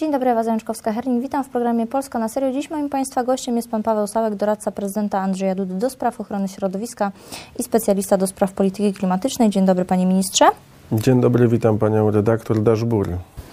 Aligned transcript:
Dzień 0.00 0.12
dobry, 0.12 0.30
Ewa 0.30 0.42
Zajączkowska-Herling. 0.42 1.20
Witam 1.20 1.44
w 1.44 1.48
programie 1.48 1.86
Polska 1.86 2.18
na 2.18 2.28
serio. 2.28 2.52
Dziś 2.52 2.70
moim 2.70 2.88
Państwa 2.88 3.24
gościem 3.24 3.56
jest 3.56 3.70
Pan 3.70 3.82
Paweł 3.82 4.06
Sałek, 4.06 4.34
doradca 4.34 4.70
prezydenta 4.70 5.18
Andrzeja 5.18 5.54
Dudy 5.54 5.74
do 5.74 5.90
spraw 5.90 6.20
ochrony 6.20 6.48
środowiska 6.48 7.12
i 7.58 7.62
specjalista 7.62 8.16
do 8.16 8.26
spraw 8.26 8.52
polityki 8.52 8.92
klimatycznej. 8.92 9.50
Dzień 9.50 9.66
dobry, 9.66 9.84
Panie 9.84 10.06
Ministrze. 10.06 10.44
Dzień 10.92 11.20
dobry, 11.20 11.48
witam 11.48 11.78
Panią 11.78 12.10
redaktor 12.10 12.62
Daszbur. 12.62 13.08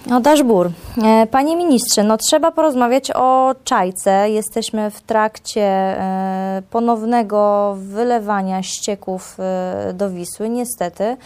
No, 0.06 0.20
Daszbur. 0.20 0.70
E, 1.04 1.26
Panie 1.26 1.56
Ministrze, 1.56 2.02
no 2.02 2.16
trzeba 2.16 2.50
porozmawiać 2.52 3.10
o 3.14 3.54
czajce. 3.64 4.30
Jesteśmy 4.30 4.90
w 4.90 5.00
trakcie 5.00 5.62
e, 5.62 6.62
ponownego 6.70 7.74
wylewania 7.78 8.62
ścieków 8.62 9.36
e, 9.40 9.92
do 9.94 10.10
Wisły. 10.10 10.48
Niestety 10.48 11.16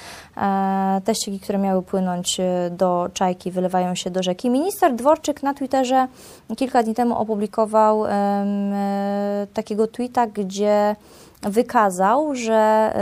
te 1.05 1.14
ścieki, 1.14 1.41
które 1.41 1.59
miały 1.59 1.83
płynąć 1.83 2.41
do 2.70 3.09
czajki, 3.14 3.50
wylewają 3.50 3.95
się 3.95 4.11
do 4.11 4.23
rzeki. 4.23 4.50
Minister 4.50 4.95
Dworczyk 4.95 5.42
na 5.42 5.55
Twitterze 5.55 6.06
kilka 6.56 6.83
dni 6.83 6.95
temu 6.95 7.19
opublikował 7.19 8.05
takiego 9.55 9.86
tweeta, 9.86 10.27
gdzie 10.27 10.97
wykazał, 11.42 12.34
że 12.34 12.92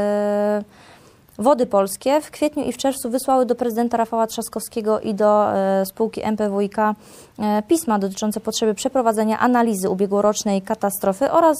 Wody 1.40 1.66
Polskie 1.66 2.20
w 2.20 2.30
kwietniu 2.30 2.64
i 2.64 2.72
w 2.72 2.76
czerwcu 2.76 3.10
wysłały 3.10 3.46
do 3.46 3.54
prezydenta 3.54 3.96
Rafała 3.96 4.26
Trzaskowskiego 4.26 5.00
i 5.00 5.14
do 5.14 5.54
e, 5.54 5.86
spółki 5.86 6.20
MPWiK 6.24 6.78
e, 6.78 6.94
pisma 7.68 7.98
dotyczące 7.98 8.40
potrzeby 8.40 8.74
przeprowadzenia 8.74 9.38
analizy 9.38 9.90
ubiegłorocznej 9.90 10.62
katastrofy 10.62 11.30
oraz, 11.30 11.58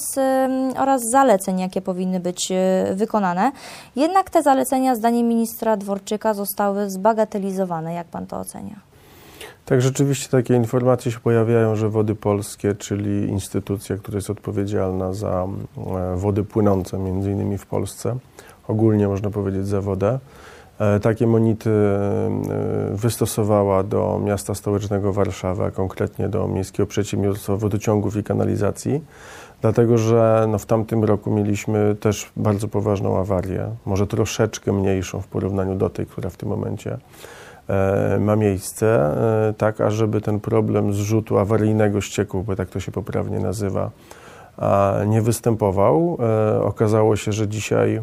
oraz 0.77 1.01
zaleceń, 1.11 1.59
jakie 1.59 1.81
powinny 1.81 2.19
być 2.19 2.51
e, 2.51 2.95
wykonane. 2.95 3.51
Jednak 3.95 4.29
te 4.29 4.43
zalecenia, 4.43 4.95
zdaniem 4.95 5.27
ministra 5.27 5.77
Dworczyka, 5.77 6.33
zostały 6.33 6.89
zbagatelizowane. 6.89 7.93
Jak 7.93 8.07
pan 8.07 8.27
to 8.27 8.39
ocenia? 8.39 8.75
Tak, 9.65 9.81
rzeczywiście 9.81 10.29
takie 10.29 10.55
informacje 10.55 11.11
się 11.11 11.19
pojawiają, 11.19 11.75
że 11.75 11.89
Wody 11.89 12.15
Polskie, 12.15 12.75
czyli 12.75 13.29
instytucja, 13.29 13.97
która 13.97 14.15
jest 14.15 14.29
odpowiedzialna 14.29 15.13
za 15.13 15.47
wody 16.15 16.43
płynące, 16.43 16.99
między 16.99 17.31
innymi 17.31 17.57
w 17.57 17.65
Polsce, 17.65 18.15
ogólnie 18.71 19.07
można 19.07 19.29
powiedzieć 19.29 19.67
za 19.67 19.81
wodę. 19.81 20.19
E, 20.81 20.99
takie 20.99 21.27
monity 21.27 21.69
e, 21.69 22.29
wystosowała 22.91 23.83
do 23.83 24.21
miasta 24.23 24.55
stołecznego 24.55 25.13
Warszawy, 25.13 25.63
a 25.63 25.71
konkretnie 25.71 26.29
do 26.29 26.47
Miejskiego 26.47 26.87
Przedsiębiorstwa 26.87 27.55
Wodociągów 27.55 28.15
i 28.15 28.23
Kanalizacji, 28.23 29.03
dlatego 29.61 29.97
że 29.97 30.45
no, 30.49 30.57
w 30.57 30.65
tamtym 30.65 31.03
roku 31.03 31.31
mieliśmy 31.31 31.95
też 31.95 32.31
bardzo 32.37 32.67
poważną 32.67 33.19
awarię, 33.19 33.65
może 33.85 34.07
troszeczkę 34.07 34.73
mniejszą 34.73 35.21
w 35.21 35.27
porównaniu 35.27 35.75
do 35.75 35.89
tej, 35.89 36.05
która 36.05 36.29
w 36.29 36.37
tym 36.37 36.49
momencie 36.49 36.97
e, 37.67 38.17
ma 38.19 38.35
miejsce, 38.35 39.15
tak 39.57 39.81
ażeby 39.81 40.21
ten 40.21 40.39
problem 40.39 40.93
zrzutu 40.93 41.37
awaryjnego 41.37 42.01
ścieku, 42.01 42.43
bo 42.43 42.55
tak 42.55 42.69
to 42.69 42.79
się 42.79 42.91
poprawnie 42.91 43.39
nazywa, 43.39 43.91
nie 45.07 45.21
występował. 45.21 46.17
Okazało 46.61 47.15
się, 47.15 47.31
że 47.31 47.47
dzisiaj 47.47 48.01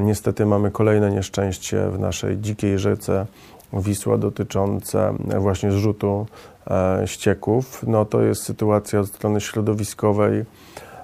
Niestety 0.00 0.46
mamy 0.46 0.70
kolejne 0.70 1.10
nieszczęście 1.10 1.88
w 1.90 1.98
naszej 1.98 2.38
dzikiej 2.38 2.78
rzece 2.78 3.26
Wisła 3.72 4.18
dotyczące 4.18 5.14
właśnie 5.38 5.72
zrzutu 5.72 6.26
e, 6.70 7.02
ścieków. 7.06 7.84
No 7.86 8.04
to 8.04 8.22
jest 8.22 8.42
sytuacja 8.42 9.00
od 9.00 9.08
strony 9.08 9.40
środowiskowej 9.40 10.44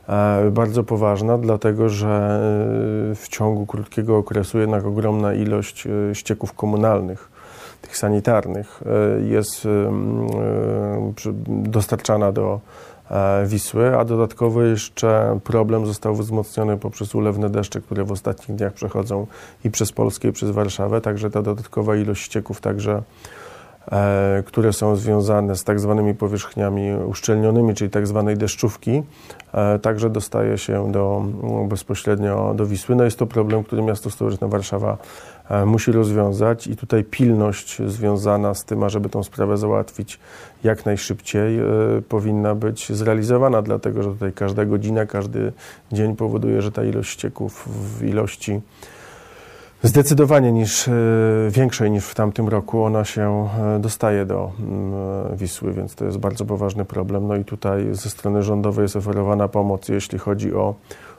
e, 0.08 0.50
bardzo 0.50 0.84
poważna, 0.84 1.38
dlatego 1.38 1.88
że 1.88 2.40
e, 3.12 3.14
w 3.14 3.24
ciągu 3.28 3.66
krótkiego 3.66 4.16
okresu 4.16 4.58
jednak 4.58 4.86
ogromna 4.86 5.34
ilość 5.34 5.88
ścieków 6.12 6.52
komunalnych, 6.52 7.30
tych 7.82 7.96
sanitarnych, 7.96 8.82
jest 9.20 9.68
dostarczana 11.48 12.32
do 12.32 12.60
E, 12.60 12.87
Wisły, 13.46 13.98
a 13.98 14.04
dodatkowo 14.04 14.62
jeszcze 14.62 15.38
problem 15.44 15.86
został 15.86 16.14
wzmocniony 16.14 16.76
poprzez 16.76 17.14
ulewne 17.14 17.50
deszcze, 17.50 17.80
które 17.80 18.04
w 18.04 18.12
ostatnich 18.12 18.58
dniach 18.58 18.72
przechodzą 18.72 19.26
i 19.64 19.70
przez 19.70 19.92
Polskę, 19.92 20.28
i 20.28 20.32
przez 20.32 20.50
Warszawę, 20.50 21.00
także 21.00 21.30
ta 21.30 21.42
dodatkowa 21.42 21.96
ilość 21.96 22.22
ścieków 22.22 22.60
także 22.60 23.02
e, 23.92 24.42
które 24.46 24.72
są 24.72 24.96
związane 24.96 25.56
z 25.56 25.64
tak 25.64 25.80
zwanymi 25.80 26.14
powierzchniami 26.14 26.94
uszczelnionymi, 27.06 27.74
czyli 27.74 27.90
tak 27.90 28.06
zwanej 28.06 28.36
deszczówki, 28.36 29.02
e, 29.52 29.78
także 29.78 30.10
dostaje 30.10 30.58
się 30.58 30.92
do, 30.92 31.24
bezpośrednio 31.68 32.54
do 32.54 32.66
Wisły. 32.66 32.96
No 32.96 33.04
jest 33.04 33.18
to 33.18 33.26
problem, 33.26 33.64
który 33.64 33.82
miasto 33.82 34.10
stołeczne 34.10 34.48
Warszawa 34.48 34.96
E, 35.37 35.37
musi 35.66 35.92
rozwiązać 35.92 36.66
i 36.66 36.76
tutaj 36.76 37.04
pilność 37.04 37.82
związana 37.86 38.54
z 38.54 38.64
tym, 38.64 38.82
ażeby 38.82 39.08
tą 39.08 39.22
sprawę 39.22 39.56
załatwić 39.56 40.18
jak 40.64 40.86
najszybciej, 40.86 41.58
e, 41.58 41.62
powinna 42.08 42.54
być 42.54 42.92
zrealizowana, 42.92 43.62
dlatego 43.62 44.02
że 44.02 44.10
tutaj 44.10 44.32
każda 44.32 44.64
godzina, 44.64 45.06
każdy 45.06 45.52
dzień 45.92 46.16
powoduje, 46.16 46.62
że 46.62 46.72
ta 46.72 46.84
ilość 46.84 47.10
ścieków 47.10 47.68
w 47.98 48.04
ilości 48.04 48.60
zdecydowanie 49.82 50.52
niż, 50.52 50.88
e, 50.88 50.92
większej 51.50 51.90
niż 51.90 52.04
w 52.04 52.14
tamtym 52.14 52.48
roku, 52.48 52.84
ona 52.84 53.04
się 53.04 53.48
dostaje 53.80 54.24
do 54.24 54.52
Wisły, 55.36 55.72
więc 55.72 55.94
to 55.94 56.04
jest 56.04 56.18
bardzo 56.18 56.44
poważny 56.44 56.84
problem. 56.84 57.28
No 57.28 57.36
i 57.36 57.44
tutaj 57.44 57.88
ze 57.92 58.10
strony 58.10 58.42
rządowej 58.42 58.82
jest 58.82 58.96
oferowana 58.96 59.48
pomoc, 59.48 59.88
jeśli 59.88 60.18
chodzi 60.18 60.54
o 60.54 60.74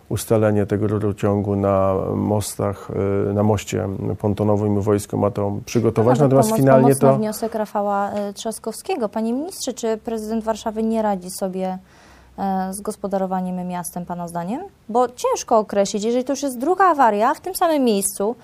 ustalenie 0.09 0.65
tego 0.65 0.87
rurociągu 0.87 1.55
na 1.55 1.93
mostach, 2.15 2.91
y, 3.29 3.33
na 3.33 3.43
moście 3.43 3.87
pontonowym 4.19 4.81
wojsko 4.81 5.17
ma 5.17 5.31
to 5.31 5.51
przygotować. 5.65 6.19
No, 6.19 6.25
Natomiast 6.25 6.49
pomoc, 6.49 6.61
finalnie 6.61 6.95
to... 6.95 7.15
wniosek 7.15 7.55
Rafała 7.55 8.11
y, 8.29 8.33
Trzaskowskiego. 8.33 9.09
Panie 9.09 9.33
ministrze, 9.33 9.73
czy 9.73 9.97
prezydent 9.97 10.43
Warszawy 10.43 10.83
nie 10.83 11.01
radzi 11.01 11.29
sobie 11.31 11.77
y, 12.69 12.73
z 12.73 12.81
gospodarowaniem 12.81 13.67
miastem, 13.67 14.05
Pana 14.05 14.27
zdaniem? 14.27 14.61
Bo 14.89 15.07
ciężko 15.07 15.57
określić, 15.57 16.03
jeżeli 16.03 16.23
to 16.23 16.33
już 16.33 16.43
jest 16.43 16.57
druga 16.57 16.85
awaria 16.85 17.33
w 17.33 17.41
tym 17.41 17.55
samym 17.55 17.83
miejscu, 17.83 18.35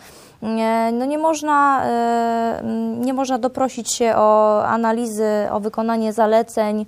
no 0.93 1.05
nie 1.05 1.17
można, 1.17 1.85
nie 2.99 3.13
można 3.13 3.37
doprosić 3.37 3.93
się 3.93 4.13
o 4.15 4.63
analizy, 4.65 5.47
o 5.51 5.59
wykonanie 5.59 6.13
zaleceń, 6.13 6.85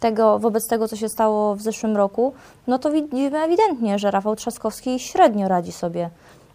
tego, 0.00 0.38
wobec 0.38 0.68
tego, 0.68 0.88
co 0.88 0.96
się 0.96 1.08
stało 1.08 1.56
w 1.56 1.62
zeszłym 1.62 1.96
roku, 1.96 2.32
no 2.66 2.78
to 2.78 2.92
widzimy 2.92 3.38
ewidentnie, 3.38 3.98
że 3.98 4.10
Rafał 4.10 4.36
Trzaskowski 4.36 4.98
średnio 4.98 5.48
radzi 5.48 5.72
sobie 5.72 6.10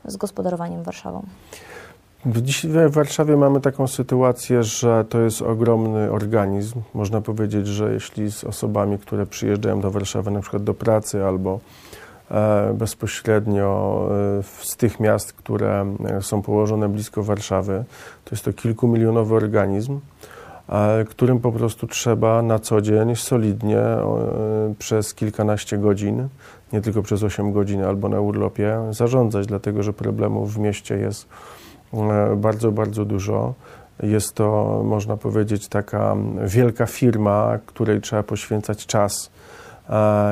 z 0.06 0.18
gospodarowaniem 0.18 0.84
Warszawą. 0.84 1.26
W 2.26 2.92
Warszawie 2.92 3.38
mamy 3.38 3.62
taką 3.62 3.88
sytuację, 3.88 4.64
że 4.64 5.06
to 5.09 5.20
jest 5.22 5.42
ogromny 5.42 6.12
organizm. 6.12 6.81
Można 6.94 7.22
powiedzieć, 7.22 7.68
że 7.68 7.94
jeśli 7.94 8.31
z 8.31 8.44
osobami, 8.44 9.00
które 9.00 9.26
przyjeżdżają 9.26 9.82
do 9.82 9.92
Warszawy 9.92 10.32
na 10.32 10.42
przykład 10.42 10.64
do 10.64 10.74
pracy 10.74 11.26
albo 11.26 11.59
e, 12.32 12.74
bezpośrednio 12.74 14.02
e, 14.40 14.44
z 14.44 14.76
tych 14.76 15.00
miast, 15.00 15.34
które 15.34 15.86
e, 16.06 16.22
są 16.22 16.42
położone 16.42 16.90
blisko 16.90 17.24
Warszawy, 17.24 17.84
to 18.26 18.36
jest 18.36 18.46
to 18.46 18.53
kilkumilionowy 18.53 19.36
organizm 19.36 20.00
którym 21.09 21.40
po 21.40 21.52
prostu 21.52 21.88
trzeba 21.88 22.42
na 22.42 22.59
co 22.59 22.81
dzień 22.81 23.16
solidnie 23.16 23.81
przez 24.80 25.14
kilkanaście 25.14 25.78
godzin, 25.78 26.28
nie 26.74 26.81
tylko 26.81 27.02
przez 27.02 27.24
8 27.24 27.52
godzin 27.52 27.84
albo 27.84 28.09
na 28.09 28.20
urlopie, 28.20 28.80
zarządzać, 28.92 29.48
dlatego 29.48 29.84
że 29.84 29.94
problemów 29.94 30.53
w 30.53 30.58
mieście 30.58 30.96
jest 30.98 31.28
e, 31.94 32.36
bardzo, 32.36 32.72
bardzo 32.72 33.06
dużo. 33.06 33.53
Jest 34.03 34.34
to, 34.34 34.81
można 34.86 35.18
powiedzieć, 35.18 35.68
taka 35.68 36.16
wielka 36.46 36.86
firma, 36.86 37.59
której 37.66 38.02
trzeba 38.02 38.24
poświęcać 38.24 38.86
czas 38.86 39.32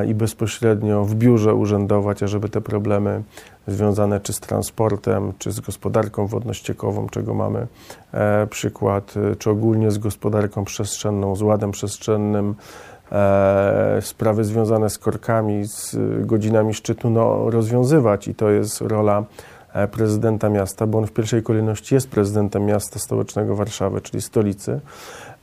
i 0.08 0.16
bezpośrednio 0.16 1.06
w 1.06 1.16
biurze 1.16 1.54
urzędować, 1.54 2.24
ażeby 2.24 2.50
te 2.50 2.62
problemy 2.62 3.24
związane 3.68 4.20
czy 4.20 4.34
z 4.34 4.40
transportem, 4.40 5.34
czy 5.38 5.52
z 5.52 5.60
gospodarką 5.60 6.28
wodno-ściekową, 6.28 7.10
czego 7.10 7.34
mamy 7.34 7.68
e, 8.12 8.48
przykład, 8.48 9.14
e, 9.32 9.36
czy 9.36 9.50
ogólnie 9.50 9.92
z 9.92 9.98
gospodarką 9.98 10.66
przestrzenną, 10.66 11.36
z 11.36 11.42
ładem 11.42 11.72
przestrzennym, 11.72 12.56
e, 13.12 13.98
sprawy 14.02 14.44
związane 14.44 14.90
z 14.90 14.98
korkami, 14.98 15.66
z 15.66 15.96
godzinami 16.26 16.74
szczytu, 16.74 17.10
no, 17.10 17.50
rozwiązywać. 17.50 18.28
I 18.28 18.36
to 18.36 18.50
jest 18.50 18.82
rola 18.82 19.24
prezydenta 19.92 20.50
miasta, 20.50 20.88
bo 20.88 20.98
on 20.98 21.08
w 21.08 21.12
pierwszej 21.12 21.44
kolejności 21.44 21.96
jest 21.96 22.10
prezydentem 22.10 22.66
miasta 22.66 23.00
stołecznego 23.00 23.56
Warszawy, 23.56 24.02
czyli 24.02 24.22
stolicy, 24.22 24.80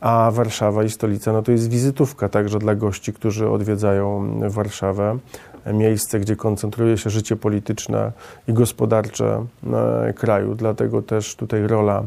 a 0.01 0.31
Warszawa 0.31 0.85
i 0.85 0.91
stolica 0.91 1.33
no 1.33 1.43
to 1.43 1.53
jest 1.53 1.71
wizytówka 1.71 2.29
także 2.29 2.59
dla 2.59 2.75
gości, 2.75 3.13
którzy 3.13 3.51
odwiedzają 3.51 4.41
Warszawę 4.49 5.19
miejsce, 5.67 6.21
gdzie 6.21 6.37
koncentruje 6.37 6.99
się 6.99 7.11
życie 7.11 7.37
polityczne 7.37 8.13
i 8.49 8.53
gospodarcze 8.53 9.47
e, 10.07 10.13
kraju. 10.13 10.55
Dlatego 10.55 11.03
też 11.03 11.37
tutaj 11.37 11.67
rola 11.67 12.03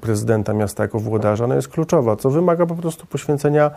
prezydenta 0.00 0.52
miasta 0.52 0.82
jako 0.82 0.98
włodarza 0.98 1.46
no 1.46 1.54
jest 1.54 1.68
kluczowa, 1.68 2.16
co 2.16 2.30
wymaga 2.30 2.66
po 2.66 2.74
prostu 2.74 3.06
poświęcenia 3.06 3.70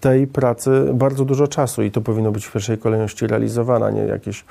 tej 0.00 0.26
pracy 0.26 0.90
bardzo 0.94 1.24
dużo 1.24 1.46
czasu 1.46 1.82
i 1.82 1.90
to 1.90 2.00
powinno 2.00 2.32
być 2.32 2.46
w 2.46 2.52
pierwszej 2.52 2.78
kolejności 2.78 3.26
realizowane, 3.26 3.92
nie 3.92 4.02
jakieś 4.02 4.44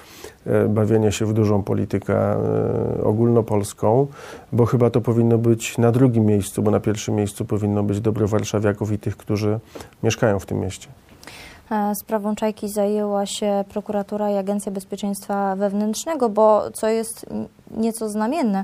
e, 0.46 0.68
bawienie 0.68 1.12
się 1.12 1.26
w 1.26 1.34
dużą 1.34 1.64
politykę 1.64 2.16
e, 2.16 3.04
ogólnopolską, 3.04 4.08
bo 4.52 4.66
chyba 4.66 4.90
to 4.90 5.02
powinno 5.02 5.38
być 5.38 5.78
na 5.78 5.92
drugim 5.92 6.26
miejscu, 6.26 6.64
bo 6.64 6.72
na 6.72 6.80
pierwszym 6.80 7.16
miejscu 7.16 7.46
powinno 7.46 7.84
być 7.84 8.02
dobro 8.02 8.28
warszawiaków 8.28 8.92
i 8.92 9.00
tych, 9.00 9.18
którzy 9.18 9.60
mieszkają 10.04 10.40
w 10.40 10.46
tym 10.46 10.60
mieście. 10.60 10.88
E, 11.72 11.96
sprawą 11.96 12.36
Czajki 12.36 12.70
zajęła 12.70 13.26
się 13.26 13.64
prokuratura 13.70 14.32
i 14.32 14.38
Agencja 14.38 14.72
Bezpieczeństwa 14.72 15.56
Wewnętrznego, 15.56 16.30
bo 16.30 16.72
co 16.72 16.88
jest 16.88 17.26
nieco 17.72 18.10
znamienne, 18.10 18.64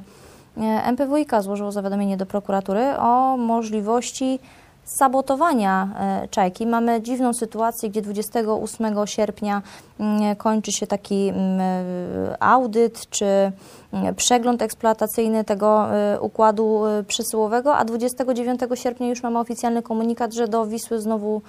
MPWiK 0.91 1.31
złożyło 1.41 1.71
zawiadomienie 1.71 2.17
do 2.17 2.25
prokuratury 2.25 2.97
o 2.97 3.37
możliwości 3.37 4.39
sabotowania 4.85 5.89
e, 5.99 6.27
czajki. 6.27 6.67
Mamy 6.67 7.01
dziwną 7.01 7.33
sytuację, 7.33 7.89
gdzie 7.89 8.01
28 8.01 9.07
sierpnia 9.07 9.61
mm, 9.99 10.35
kończy 10.35 10.71
się 10.71 10.87
taki 10.87 11.27
mm, 11.29 11.59
e, 11.59 12.43
audyt 12.43 13.09
czy 13.09 13.51
mm, 13.93 14.15
przegląd 14.15 14.61
eksploatacyjny 14.61 15.43
tego 15.43 15.95
e, 15.95 16.19
układu 16.19 16.81
przesyłowego, 17.07 17.75
a 17.75 17.85
29 17.85 18.61
sierpnia 18.75 19.07
już 19.07 19.23
mamy 19.23 19.39
oficjalny 19.39 19.81
komunikat, 19.81 20.33
że 20.33 20.47
do 20.47 20.65
Wisły 20.65 21.01
znowu 21.01 21.41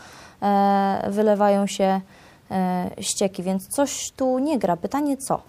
wylewają 1.08 1.66
się 1.66 2.00
ścieki, 3.00 3.42
więc 3.42 3.68
coś 3.68 4.10
tu 4.10 4.38
nie 4.38 4.58
gra. 4.58 4.76
Pytanie 4.76 5.16
co? 5.16 5.42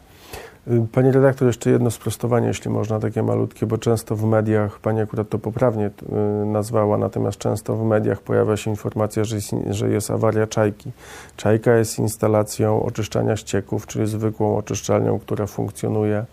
Pani 0.92 1.12
redaktor, 1.12 1.48
jeszcze 1.48 1.70
jedno 1.70 1.92
sprostowanie, 1.92 2.48
jeśli 2.48 2.72
można, 2.72 3.00
takie 3.00 3.24
malutkie, 3.24 3.66
bo 3.66 3.78
często 3.78 4.16
w 4.16 4.24
mediach, 4.24 4.80
Pani 4.80 5.02
akurat 5.02 5.30
to 5.30 5.40
poprawnie 5.40 5.86
y, 5.86 6.46
nazwała, 6.46 6.98
natomiast 6.98 7.38
często 7.38 7.76
w 7.76 7.86
mediach 7.86 8.22
pojawia 8.22 8.58
się 8.58 8.72
informacja, 8.72 9.24
że 9.24 9.36
jest, 9.36 9.50
że 9.70 9.90
jest 9.90 10.12
awaria 10.12 10.48
czajki. 10.48 10.92
Czajka 11.38 11.76
jest 11.76 12.00
instalacją 12.00 12.84
oczyszczania 12.84 13.36
ścieków, 13.36 13.88
czyli 13.88 14.08
zwykłą 14.08 14.58
oczyszczalnią, 14.58 15.20
która 15.20 15.48
funkcjonuje 15.48 16.26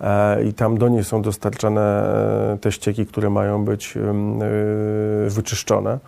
e, 0.00 0.44
i 0.44 0.54
tam 0.54 0.78
do 0.78 0.88
niej 0.88 1.04
są 1.04 1.22
dostarczane 1.22 1.82
e, 2.54 2.58
te 2.60 2.72
ścieki, 2.72 3.06
które 3.06 3.30
mają 3.30 3.64
być 3.64 3.96
y, 3.96 5.30
wyczyszczone. 5.30 5.98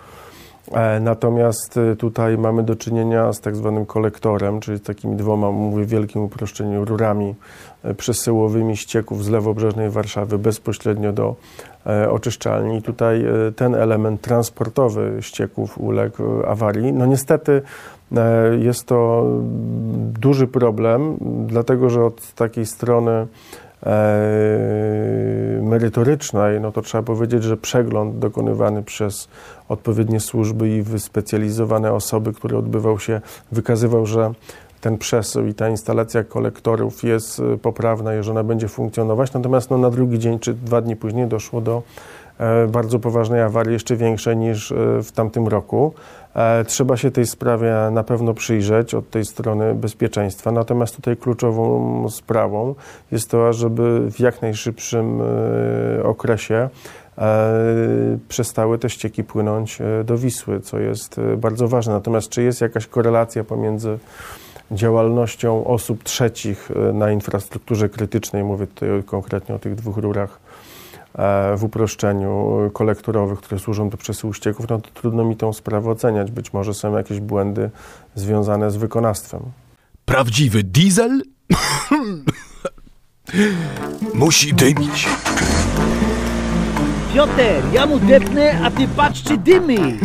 E, 0.73 1.01
natomiast 1.01 1.77
y, 1.77 1.97
tutaj 1.97 2.39
mamy 2.39 2.63
do 2.63 2.77
czynienia 2.77 3.33
z 3.33 3.41
tak 3.41 3.57
zwanym 3.57 3.87
kolektorem, 3.87 4.61
czyli 4.61 4.81
takimi 4.81 5.17
dwoma, 5.17 5.51
mówię 5.51 5.85
w 5.85 5.89
wielkim 5.89 6.23
uproszczeniu, 6.23 6.85
rurami 6.85 7.35
e, 7.83 7.95
przesyłowymi 7.95 8.77
ścieków 8.77 9.25
z 9.25 9.29
lewobrzeżnej 9.29 9.91
Warszawy 9.91 10.39
bezpośrednio 10.39 11.13
do 11.13 11.37
e, 11.87 12.11
oczyszczalni. 12.11 12.83
Tutaj 12.83 13.25
ten 13.57 13.75
element 13.75 14.21
transportowy 14.21 15.17
ścieków 15.21 15.79
uległ 15.79 16.23
awarii. 16.47 16.93
No 16.93 17.07
niestety 17.07 17.63
jest 18.59 18.87
to 18.87 19.27
duży 20.21 20.47
problem, 20.47 21.17
dlatego 21.47 21.91
że 21.91 22.05
od 22.05 22.33
takiej 22.33 22.67
strony 22.67 23.27
merytorycznej, 25.63 26.61
no 26.61 26.73
to 26.73 26.83
trzeba 26.83 27.03
powiedzieć, 27.03 27.43
że 27.43 27.57
przegląd 27.57 28.19
dokonywany 28.19 28.83
przez 28.83 29.29
odpowiednie 29.69 30.21
służby 30.21 30.69
i 30.69 30.83
wyspecjalizowane 30.83 31.93
osoby, 31.93 32.33
które 32.33 32.59
odbywał 32.59 32.99
się, 32.99 33.21
wykazywał, 33.53 34.07
że 34.07 34.33
ten 34.85 34.99
przesył 34.99 35.47
i 35.47 35.55
ta 35.55 35.69
instalacja 35.69 36.25
kolektorów 36.25 37.03
jest 37.03 37.39
y, 37.39 37.59
poprawna 37.59 38.15
i 38.15 38.23
że 38.23 38.31
ona 38.31 38.45
będzie 38.45 38.69
funkcjonować. 38.69 39.33
Natomiast 39.33 39.71
no, 39.71 39.79
na 39.79 39.91
drugi 39.91 40.19
dzień 40.19 40.39
czy 40.39 40.55
dwa 40.55 40.81
dni 40.81 40.97
później 40.97 41.27
doszło 41.27 41.61
do 41.61 41.83
e, 41.83 42.24
bardzo 42.69 42.99
poważnej 42.99 43.43
awarii, 43.43 43.73
jeszcze 43.73 43.97
większej 43.97 44.37
niż 44.37 44.73
e, 44.73 45.03
w 45.03 45.13
tamtym 45.13 45.49
roku. 45.49 45.95
E, 46.35 46.65
trzeba 46.65 46.97
się 46.97 47.11
tej 47.11 47.27
sprawie 47.27 47.75
na 47.93 48.03
pewno 48.03 48.35
przyjrzeć 48.35 48.95
od 48.95 49.11
tej 49.11 49.25
strony 49.25 49.75
bezpieczeństwa. 49.75 50.53
Natomiast 50.53 50.97
tutaj 50.97 51.17
kluczową 51.17 52.09
sprawą 52.11 52.75
jest 53.13 53.31
to, 53.31 53.53
żeby 53.53 54.11
w 54.11 54.21
jak 54.21 54.43
najszybszym 54.43 55.23
okresie 56.05 56.69
E, 57.19 58.19
przestały 58.29 58.79
te 58.79 58.91
ścieki 58.91 59.25
płynąć 59.25 59.81
e, 59.81 60.05
do 60.05 60.19
Wisły, 60.19 60.61
co 60.61 60.79
jest 60.79 61.19
e, 61.19 61.37
bardzo 61.37 61.69
ważne. 61.69 61.93
Natomiast 61.93 62.29
czy 62.29 62.43
jest 62.43 62.61
jakaś 62.61 62.87
korelacja 62.87 63.45
pomiędzy 63.45 63.99
działalnością 64.71 65.65
osób 65.65 66.03
trzecich 66.03 66.69
na 66.93 67.11
infrastrukturze 67.11 67.89
krytycznej, 67.89 68.45
mówię 68.45 68.67
tutaj 68.67 68.89
konkretnie 69.07 69.55
o 69.55 69.59
tych 69.59 69.75
dwóch 69.75 69.97
rurach 69.97 70.41
w 71.57 71.65
uproszczeniu 71.65 72.61
kolektorowych, 72.73 73.39
które 73.39 73.59
służą 73.59 73.89
do 73.89 73.97
przesyłu 73.97 74.33
ścieków, 74.33 74.69
no 74.69 74.81
to 74.81 74.91
trudno 74.95 75.25
mi 75.25 75.37
tą 75.37 75.53
sprawę 75.53 75.91
oceniać. 75.91 76.31
Być 76.31 76.53
może 76.53 76.75
są 76.75 76.97
jakieś 76.97 77.21
błędy 77.21 77.71
związane 78.15 78.71
z 78.71 78.77
wykonawstwem. 78.77 79.41
Prawdziwy 80.05 80.63
diesel 80.63 81.23
musi 84.15 84.55
dymić. 84.55 85.09
Piotr, 87.15 87.73
ja 87.73 87.87
mu 87.87 87.99
depnę, 87.99 88.61
a 88.65 88.71
ty 88.71 88.89
patrz 88.89 89.23
czy 89.23 89.39
dymy. 89.39 89.99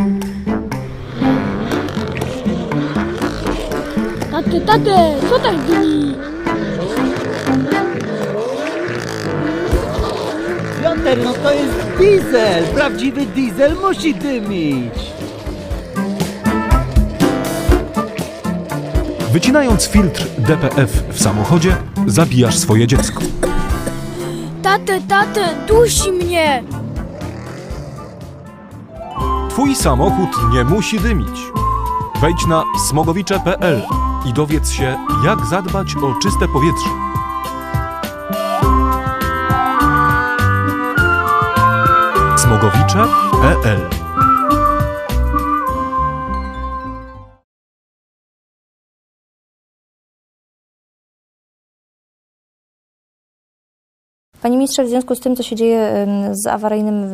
Tate, 4.31 4.61
tate, 4.61 5.15
co 5.29 5.39
tak 5.39 5.57
dymi? 5.57 6.28
No 11.17 11.33
to 11.33 11.51
jest 11.51 11.73
diesel. 11.97 12.63
Prawdziwy 12.63 13.25
diesel 13.25 13.75
musi 13.75 14.15
dymić. 14.15 14.93
Wycinając 19.33 19.87
filtr 19.87 20.25
DPF 20.37 21.03
w 21.09 21.21
samochodzie, 21.21 21.75
zabijasz 22.07 22.57
swoje 22.57 22.87
dziecko. 22.87 23.21
Tate, 24.63 25.01
tate, 25.01 25.55
dusi 25.67 26.11
mnie! 26.11 26.63
Twój 29.49 29.75
samochód 29.75 30.29
nie 30.53 30.63
musi 30.63 30.99
dymić. 30.99 31.39
Wejdź 32.21 32.45
na 32.45 32.63
smogowicze.pl 32.89 33.81
i 34.25 34.33
dowiedz 34.33 34.71
się, 34.71 34.97
jak 35.25 35.45
zadbać 35.45 35.95
o 35.95 36.13
czyste 36.21 36.47
powietrze. 36.47 36.89
smogowicze.pl 42.49 43.98
Panie 54.41 54.57
ministrze, 54.57 54.83
w 54.83 54.89
związku 54.89 55.15
z 55.15 55.19
tym, 55.19 55.35
co 55.35 55.43
się 55.43 55.55
dzieje 55.55 56.07
z 56.31 56.47
awaryjnym 56.47 57.11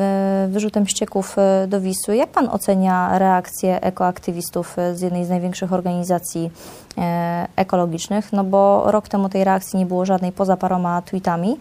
wyrzutem 0.48 0.88
ścieków 0.88 1.36
e, 1.38 1.68
do 1.68 1.82
Wisły, 1.82 2.16
jak 2.16 2.30
pan 2.30 2.50
ocenia 2.50 3.20
reakcję 3.20 3.82
ekoaktywistów 3.82 4.80
e, 4.80 4.96
z 4.96 5.02
jednej 5.02 5.26
z 5.26 5.30
największych 5.30 5.74
organizacji 5.74 6.52
e, 6.98 7.48
ekologicznych? 7.56 8.34
No 8.34 8.44
bo 8.44 8.84
rok 8.92 9.08
temu 9.08 9.30
tej 9.30 9.44
reakcji 9.44 9.80
nie 9.80 9.86
było 9.86 10.06
żadnej 10.06 10.32
poza 10.32 10.58
paroma 10.58 11.02
tweetami. 11.02 11.58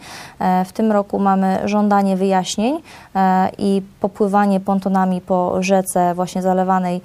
W 0.65 0.73
tym 0.73 0.93
roku 0.93 1.19
mamy 1.19 1.59
żądanie 1.65 2.17
wyjaśnień 2.17 2.79
i 3.59 3.83
popływanie 4.01 4.61
pontonami 4.61 5.21
po 5.21 5.63
rzece 5.63 6.15
właśnie 6.15 6.43
zalewanej 6.43 7.01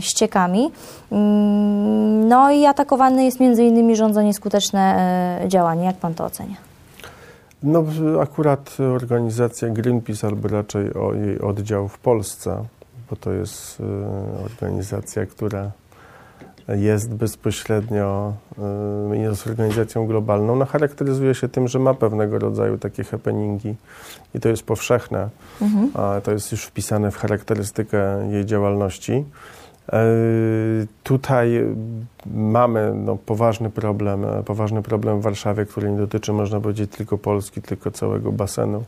ściekami. 0.00 0.70
Mm, 1.12 2.28
no 2.28 2.50
i 2.50 2.66
atakowane 2.66 3.24
jest 3.24 3.40
między 3.40 3.64
innymi 3.64 3.96
rządzenie 3.96 4.34
skuteczne 4.34 5.40
działanie. 5.48 5.84
Jak 5.84 5.96
pan 5.96 6.14
to 6.14 6.24
ocenia? 6.24 6.65
No, 7.62 7.84
akurat 8.22 8.76
organizacja 8.94 9.68
Greenpeace, 9.68 10.26
albo 10.26 10.48
raczej 10.48 10.94
o 10.94 11.14
jej 11.14 11.40
oddział 11.40 11.88
w 11.88 11.98
Polsce, 11.98 12.64
bo 13.10 13.16
to 13.16 13.32
jest 13.32 13.80
y, 13.80 13.84
organizacja, 14.44 15.26
która 15.26 15.70
jest 16.68 17.14
bezpośrednio 17.14 18.32
y, 19.12 19.18
jest 19.18 19.46
organizacją 19.46 20.06
globalną, 20.06 20.56
no, 20.56 20.66
charakteryzuje 20.66 21.34
się 21.34 21.48
tym, 21.48 21.68
że 21.68 21.78
ma 21.78 21.94
pewnego 21.94 22.38
rodzaju 22.38 22.78
takie 22.78 23.04
happeningi 23.04 23.74
i 24.34 24.40
to 24.40 24.48
jest 24.48 24.62
powszechne. 24.62 25.28
Mhm. 25.62 25.90
A 25.94 26.20
to 26.20 26.32
jest 26.32 26.52
już 26.52 26.64
wpisane 26.64 27.10
w 27.10 27.16
charakterystykę 27.16 28.28
jej 28.30 28.46
działalności. 28.46 29.24
E, 29.92 30.06
tutaj 31.02 31.64
mamy 32.34 32.92
no, 32.94 33.16
poważny 33.16 33.70
problem, 33.70 34.24
e, 34.24 34.42
poważny 34.42 34.82
problem 34.82 35.20
w 35.20 35.22
Warszawie, 35.22 35.66
który 35.66 35.90
nie 35.90 35.98
dotyczy, 35.98 36.32
można 36.32 36.60
powiedzieć, 36.60 36.90
tylko 36.90 37.18
Polski, 37.18 37.62
tylko 37.62 37.90
całego 37.90 38.32
basenu 38.32 38.84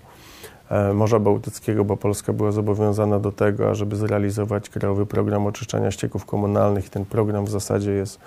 e, 0.70 0.92
Morza 0.92 1.18
Bałtyckiego, 1.18 1.84
bo 1.84 1.96
Polska 1.96 2.32
była 2.32 2.52
zobowiązana 2.52 3.18
do 3.18 3.32
tego, 3.32 3.70
ażeby 3.70 3.96
zrealizować 3.96 4.68
krajowy 4.70 5.06
program 5.06 5.46
oczyszczania 5.46 5.90
ścieków 5.90 6.26
komunalnych 6.26 6.86
i 6.86 6.90
ten 6.90 7.04
program 7.04 7.44
w 7.44 7.50
zasadzie 7.50 7.90
jest, 7.92 8.20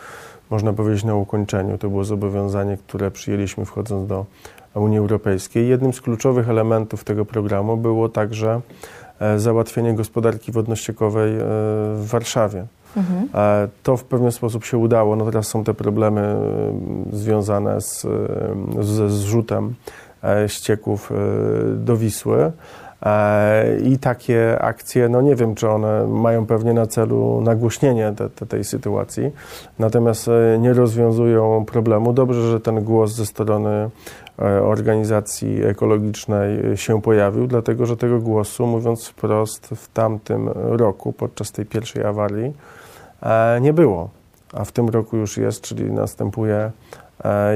można 0.50 0.74
powiedzieć, 0.74 1.04
na 1.04 1.16
ukończeniu. 1.16 1.78
To 1.78 1.90
było 1.90 2.04
zobowiązanie, 2.04 2.78
które 2.78 3.12
przyjęliśmy 3.12 3.66
wchodząc 3.66 4.08
do 4.08 4.26
Unii 4.74 4.98
Europejskiej. 4.98 5.68
Jednym 5.68 5.94
z 5.94 6.02
kluczowych 6.02 6.50
elementów 6.50 7.04
tego 7.04 7.26
programu 7.26 7.78
było 7.78 8.10
także 8.10 8.62
załatwienie 9.38 9.94
gospodarki 9.94 10.52
wodno-ściekowej 10.52 11.32
e, 11.34 11.40
w 11.96 12.06
Warszawie. 12.08 12.66
E, 13.34 13.68
To 13.84 13.98
w 13.98 14.04
pewien 14.04 14.32
sposób 14.32 14.66
się 14.66 14.78
udało. 14.78 15.16
No 15.16 15.26
teraz 15.26 15.48
są 15.48 15.64
te 15.64 15.74
problemy 15.74 16.22
e, 16.22 17.18
związane 17.18 17.82
z, 17.82 18.06
e, 18.06 18.84
ze 18.84 19.10
zrzutem 19.10 19.74
e, 20.24 20.50
ścieków 20.50 21.12
e, 21.12 21.16
do 21.76 21.98
Wisły. 21.98 22.52
E, 23.06 23.80
I 23.84 23.98
takie 24.00 24.62
akcje, 24.62 25.10
no 25.10 25.22
nie 25.22 25.36
wiem, 25.36 25.56
czy 25.56 25.70
one 25.70 26.08
mają 26.08 26.46
pewnie 26.46 26.74
na 26.74 26.88
celu 26.88 27.42
nagłośnienie 27.42 28.14
te, 28.18 28.30
te, 28.30 28.46
tej 28.46 28.64
sytuacji, 28.64 29.32
natomiast 29.80 30.28
e, 30.28 30.60
nie 30.60 30.74
rozwiązują 30.74 31.66
problemu. 31.66 32.14
Dobrze, 32.14 32.52
że 32.52 32.60
ten 32.60 32.84
głos 32.84 33.12
ze 33.12 33.26
strony 33.26 33.90
e, 34.40 34.62
organizacji 34.62 35.64
ekologicznej 35.66 36.78
się 36.78 37.02
pojawił, 37.02 37.48
dlatego 37.48 37.86
że 37.86 37.98
tego 37.98 38.20
głosu, 38.20 38.68
mówiąc 38.68 39.08
wprost, 39.08 39.68
w 39.68 39.88
tamtym 39.94 40.50
roku, 40.56 41.14
podczas 41.14 41.52
tej 41.52 41.66
pierwszej 41.66 42.04
awarii, 42.04 42.54
nie 43.62 43.74
było. 43.74 44.10
A 44.54 44.66
w 44.66 44.72
tym 44.72 44.90
roku 44.90 45.18
już 45.18 45.38
jest, 45.38 45.62
czyli 45.62 45.92
następuje 45.92 46.72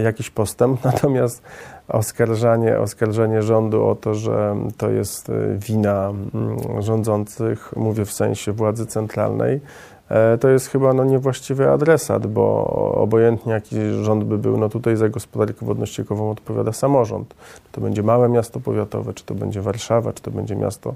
jakiś 0.03 0.29
postęp. 0.29 0.83
Natomiast 0.85 1.41
oskarżanie, 1.87 2.79
oskarżenie 2.79 3.41
rządu 3.41 3.85
o 3.85 3.95
to, 3.95 4.15
że 4.15 4.55
to 4.77 4.89
jest 4.89 5.29
e, 5.29 5.33
wina 5.57 6.09
mm, 6.09 6.81
rządzących, 6.81 7.73
mówię 7.75 8.05
w 8.05 8.13
sensie 8.13 8.51
władzy 8.51 8.85
centralnej, 8.85 9.61
e, 10.09 10.37
to 10.37 10.49
jest 10.49 10.67
chyba 10.67 10.93
no, 10.93 11.05
niewłaściwy 11.05 11.71
adresat, 11.71 12.27
bo 12.27 12.65
obojętnie 12.95 13.53
jaki 13.53 13.75
rząd 14.01 14.23
by 14.23 14.37
był, 14.37 14.57
no 14.57 14.69
tutaj 14.69 14.97
za 14.97 15.09
gospodarkę 15.09 15.65
wodno-ściekową 15.65 16.31
odpowiada 16.31 16.73
samorząd. 16.73 17.35
Czy 17.65 17.71
to 17.71 17.81
będzie 17.81 18.03
małe 18.03 18.29
miasto 18.29 18.59
powiatowe, 18.59 19.13
czy 19.13 19.25
to 19.25 19.35
będzie 19.35 19.61
Warszawa, 19.61 20.13
czy 20.13 20.21
to 20.23 20.31
będzie 20.31 20.55
miasto 20.55 20.93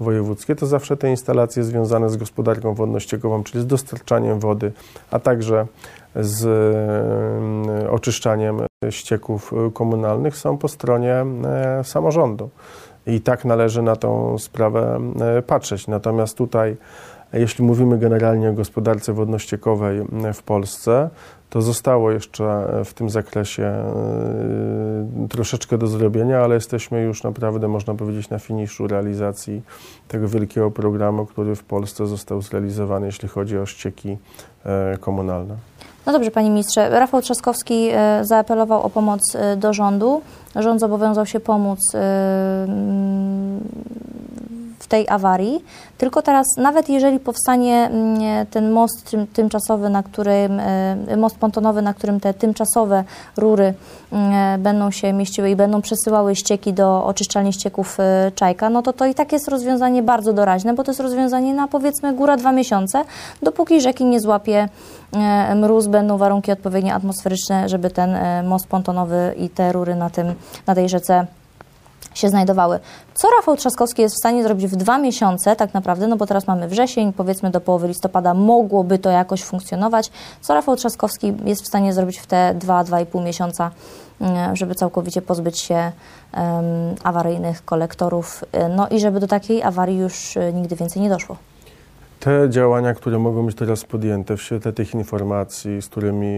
wojewódzkie, 0.00 0.56
to 0.56 0.66
zawsze 0.66 0.96
te 0.96 1.10
instalacje 1.10 1.64
związane 1.64 2.10
z 2.10 2.16
gospodarką 2.16 2.74
wodno-ściekową, 2.74 3.42
czyli 3.42 3.64
z 3.64 3.66
dostarczaniem 3.66 4.40
wody, 4.40 4.72
a 5.10 5.18
także 5.18 5.66
z 6.16 6.44
e, 7.84 7.90
oczyszczaniem 7.90 8.62
ścieków 8.90 9.52
e, 9.52 9.70
komunalnych 9.70 10.36
są 10.36 10.58
po 10.58 10.68
stronie 10.68 11.14
e, 11.14 11.84
samorządu. 11.84 12.50
I 13.06 13.20
tak 13.20 13.44
należy 13.44 13.82
na 13.82 13.96
tą 13.96 14.38
sprawę 14.38 15.00
e, 15.20 15.42
patrzeć. 15.42 15.88
Natomiast 15.88 16.36
tutaj, 16.36 16.76
jeśli 17.32 17.64
mówimy 17.64 17.98
generalnie 17.98 18.50
o 18.50 18.52
gospodarce 18.52 19.12
wodno-ściekowej 19.12 19.98
e, 19.98 20.32
w 20.32 20.42
Polsce, 20.42 21.10
to 21.50 21.62
zostało 21.62 22.10
jeszcze 22.10 22.66
w 22.84 22.94
tym 22.94 23.10
zakresie 23.10 23.84
troszeczkę 25.28 25.78
do 25.78 25.86
zrobienia, 25.86 26.40
ale 26.40 26.54
jesteśmy 26.54 27.02
już 27.02 27.22
naprawdę, 27.22 27.68
można 27.68 27.94
powiedzieć, 27.94 28.30
na 28.30 28.38
finiszu 28.38 28.86
realizacji 28.86 29.62
tego 30.08 30.28
wielkiego 30.28 30.70
programu, 30.70 31.26
który 31.26 31.54
w 31.56 31.64
Polsce 31.64 32.06
został 32.06 32.42
zrealizowany, 32.42 33.06
jeśli 33.06 33.28
chodzi 33.28 33.58
o 33.58 33.66
ścieki 33.66 34.18
komunalne. 35.00 35.56
No 36.06 36.12
dobrze, 36.12 36.30
panie 36.30 36.50
ministrze. 36.50 36.90
Rafał 36.90 37.22
Trzaskowski 37.22 37.88
e, 37.92 38.24
zaapelował 38.24 38.82
o 38.82 38.90
pomoc 38.90 39.20
e, 39.34 39.56
do 39.56 39.72
rządu. 39.72 40.22
Rząd 40.56 40.80
zobowiązał 40.80 41.26
się 41.26 41.40
pomóc 41.40 41.94
e, 41.94 42.66
w 44.82 44.86
tej 44.86 45.08
awarii. 45.08 45.64
Tylko 45.98 46.22
teraz, 46.22 46.46
nawet 46.56 46.88
jeżeli 46.88 47.18
powstanie 47.18 47.76
mm, 47.76 48.46
ten 48.46 48.70
most 48.70 49.10
tym, 49.10 49.26
tymczasowy, 49.26 49.90
na 49.90 50.02
którym, 50.02 50.60
e, 50.60 51.16
most 51.16 51.36
pontonowy, 51.36 51.82
na 51.82 51.94
którym 51.94 52.20
te 52.20 52.34
tymczasowe 52.34 53.04
rury 53.36 53.74
mm, 54.12 54.62
będą 54.62 54.90
się 54.90 55.12
mieściły 55.12 55.50
i 55.50 55.56
będą 55.56 55.82
przesyłały 55.82 56.36
ścieki 56.36 56.72
do 56.72 57.04
oczyszczalni 57.04 57.52
ścieków 57.52 58.00
e, 58.00 58.32
Czajka, 58.34 58.70
no 58.70 58.82
to 58.82 58.92
to 58.92 59.06
i 59.06 59.14
tak 59.14 59.32
jest 59.32 59.48
rozwiązanie 59.48 60.02
bardzo 60.02 60.32
doraźne, 60.32 60.74
bo 60.74 60.84
to 60.84 60.90
jest 60.90 61.00
rozwiązanie 61.00 61.54
na 61.54 61.68
powiedzmy 61.68 62.12
góra 62.14 62.36
dwa 62.36 62.52
miesiące, 62.52 63.04
dopóki 63.42 63.80
rzeki 63.80 64.04
nie 64.04 64.20
złapie 64.20 64.68
e, 65.12 65.54
mróz, 65.54 65.86
będą 65.86 66.18
warunki 66.18 66.52
odpowiednio 66.52 66.94
atmosferyczne, 66.94 67.68
żeby 67.68 67.90
ten 67.90 68.14
e, 68.14 68.42
most 68.42 68.66
pontonowy 68.66 69.34
i 69.36 69.48
te 69.48 69.72
rury 69.72 69.94
na, 69.94 70.10
tym, 70.10 70.34
na 70.66 70.74
tej 70.74 70.88
rzece 70.88 71.26
się 72.14 72.28
znajdowały. 72.28 72.80
Co 73.14 73.28
Rafał 73.36 73.56
Trzaskowski 73.56 74.02
jest 74.02 74.14
w 74.14 74.18
stanie 74.18 74.42
zrobić 74.42 74.66
w 74.66 74.76
dwa 74.76 74.98
miesiące, 74.98 75.56
tak 75.56 75.74
naprawdę, 75.74 76.06
no 76.06 76.16
bo 76.16 76.26
teraz 76.26 76.46
mamy 76.46 76.68
wrzesień, 76.68 77.12
powiedzmy 77.12 77.50
do 77.50 77.60
połowy 77.60 77.88
listopada 77.88 78.34
mogłoby 78.34 78.98
to 78.98 79.10
jakoś 79.10 79.42
funkcjonować. 79.42 80.10
Co 80.40 80.54
Rafał 80.54 80.76
Trzaskowski 80.76 81.32
jest 81.44 81.62
w 81.62 81.66
stanie 81.66 81.92
zrobić 81.92 82.18
w 82.18 82.26
te 82.26 82.54
dwa, 82.54 82.84
dwa 82.84 83.00
i 83.00 83.06
pół 83.06 83.20
miesiąca, 83.20 83.70
mm, 84.20 84.56
żeby 84.56 84.74
całkowicie 84.74 85.22
pozbyć 85.22 85.58
się 85.58 85.92
em, 86.32 86.64
awaryjnych 87.02 87.64
kolektorów, 87.64 88.44
no 88.76 88.88
i 88.88 89.00
żeby 89.00 89.20
do 89.20 89.26
takiej 89.26 89.62
awarii 89.62 89.98
już 89.98 90.36
y, 90.36 90.52
nigdy 90.54 90.76
więcej 90.76 91.02
nie 91.02 91.08
doszło. 91.08 91.51
Te 92.24 92.50
działania, 92.50 92.94
które 92.94 93.18
mogą 93.18 93.46
być 93.46 93.56
teraz 93.56 93.84
podjęte 93.84 94.36
w 94.36 94.42
świetle 94.42 94.72
tych 94.72 94.94
informacji, 94.94 95.82
z 95.82 95.88
którymi, 95.88 96.36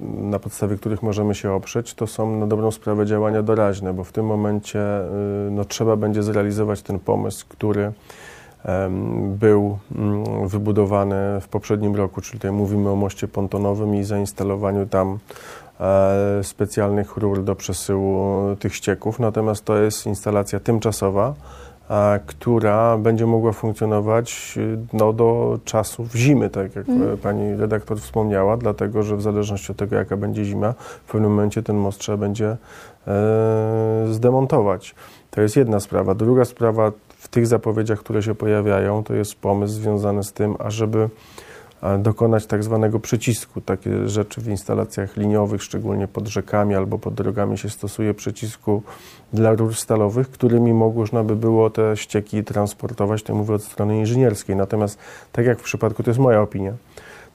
na 0.00 0.38
podstawie 0.38 0.76
których 0.76 1.02
możemy 1.02 1.34
się 1.34 1.52
oprzeć, 1.52 1.94
to 1.94 2.06
są 2.06 2.36
na 2.38 2.46
dobrą 2.46 2.70
sprawę 2.70 3.06
działania 3.06 3.42
doraźne, 3.42 3.92
bo 3.92 4.04
w 4.04 4.12
tym 4.12 4.26
momencie 4.26 4.78
y, 4.78 5.50
no, 5.50 5.64
trzeba 5.64 5.96
będzie 5.96 6.22
zrealizować 6.22 6.82
ten 6.82 6.98
pomysł, 6.98 7.46
który 7.48 7.92
em, 8.64 9.36
był 9.36 9.78
mm, 9.96 10.48
wybudowany 10.48 11.40
w 11.40 11.48
poprzednim 11.48 11.96
roku, 11.96 12.20
czyli 12.20 12.38
tutaj 12.38 12.52
mówimy 12.52 12.90
o 12.90 12.96
moście 12.96 13.28
pontonowym 13.28 13.96
i 13.96 14.04
zainstalowaniu 14.04 14.86
tam 14.86 15.18
e, 15.80 16.40
specjalnych 16.42 17.16
rur 17.16 17.44
do 17.44 17.56
przesyłu 17.56 18.56
tych 18.56 18.74
ścieków. 18.74 19.18
Natomiast 19.18 19.64
to 19.64 19.76
jest 19.76 20.06
instalacja 20.06 20.60
tymczasowa, 20.60 21.34
która 22.26 22.98
będzie 22.98 23.26
mogła 23.26 23.52
funkcjonować 23.52 24.54
y, 24.56 24.78
no, 24.92 25.12
do 25.12 25.58
czasów 25.64 26.12
zimy, 26.14 26.50
tak 26.50 26.76
jak 26.76 26.86
e, 26.88 27.16
pani 27.16 27.56
redaktor 27.56 28.00
wspomniała, 28.00 28.56
dlatego 28.56 29.02
że 29.02 29.16
w 29.16 29.22
zależności 29.22 29.72
od 29.72 29.78
tego, 29.78 29.96
jaka 29.96 30.16
będzie 30.16 30.44
zima, 30.44 30.74
w 31.06 31.12
pewnym 31.12 31.30
momencie 31.30 31.62
ten 31.62 31.76
most 31.76 32.00
trzeba 32.00 32.18
będzie 32.18 32.56
e, 33.06 34.06
zdemontować. 34.10 34.94
To 35.30 35.40
jest 35.40 35.56
jedna 35.56 35.80
sprawa. 35.80 36.14
Druga 36.14 36.44
sprawa 36.44 36.92
w 37.08 37.28
tych 37.28 37.46
zapowiedziach, 37.46 37.98
które 37.98 38.22
się 38.22 38.34
pojawiają, 38.34 39.04
to 39.04 39.14
jest 39.14 39.34
pomysł 39.34 39.74
związany 39.74 40.24
z 40.24 40.32
tym, 40.32 40.56
ażeby 40.58 40.98
e, 40.98 41.49
dokonać 41.98 42.46
tak 42.46 42.64
zwanego 42.64 43.00
przycisku. 43.00 43.60
Takie 43.60 44.08
rzeczy 44.08 44.40
w 44.40 44.48
instalacjach 44.48 45.16
liniowych, 45.16 45.62
szczególnie 45.62 46.08
pod 46.08 46.28
rzekami 46.28 46.74
albo 46.74 46.98
pod 46.98 47.14
drogami 47.14 47.58
się 47.58 47.70
stosuje 47.70 48.14
przycisku 48.14 48.82
dla 49.32 49.52
rur 49.52 49.74
stalowych, 49.74 50.30
którymi 50.30 50.74
można 50.74 51.24
by 51.24 51.36
było 51.36 51.70
te 51.70 51.96
ścieki 51.96 52.44
transportować, 52.44 53.22
to 53.22 53.34
mówię 53.34 53.54
od 53.54 53.62
strony 53.62 53.98
inżynierskiej. 53.98 54.56
Natomiast 54.56 54.98
tak 55.32 55.46
jak 55.46 55.58
w 55.58 55.62
przypadku, 55.62 56.02
to 56.02 56.10
jest 56.10 56.20
moja 56.20 56.40
opinia, 56.40 56.72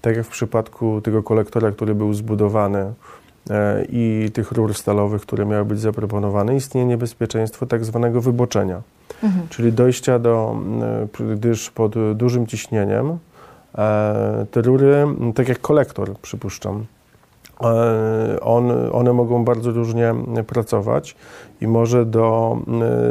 tak 0.01 0.15
jak 0.15 0.25
w 0.25 0.29
przypadku 0.29 1.01
tego 1.01 1.23
kolektora, 1.23 1.71
który 1.71 1.95
był 1.95 2.13
zbudowany 2.13 2.93
e, 3.49 3.85
i 3.89 4.31
tych 4.33 4.51
rur 4.51 4.73
stalowych, 4.73 5.21
które 5.21 5.45
miały 5.45 5.65
być 5.65 5.79
zaproponowane, 5.79 6.55
istnieje 6.55 6.87
niebezpieczeństwo 6.87 7.65
tak 7.65 7.85
zwanego 7.85 8.21
wyboczenia, 8.21 8.81
czyli 9.49 9.73
dojścia 9.73 10.19
do, 10.19 10.57
e, 11.19 11.35
gdyż 11.35 11.69
pod 11.69 11.95
dużym 12.13 12.47
ciśnieniem 12.47 13.17
te 14.51 14.61
rury, 14.61 15.05
tak 15.35 15.49
jak 15.49 15.61
kolektor 15.61 16.17
przypuszczam, 16.17 16.85
e, 17.61 18.39
on, 18.41 18.71
one 18.91 19.13
mogą 19.13 19.45
bardzo 19.45 19.71
różnie 19.71 20.15
pracować 20.47 21.15
i 21.61 21.67
może 21.67 22.05
do, 22.05 22.57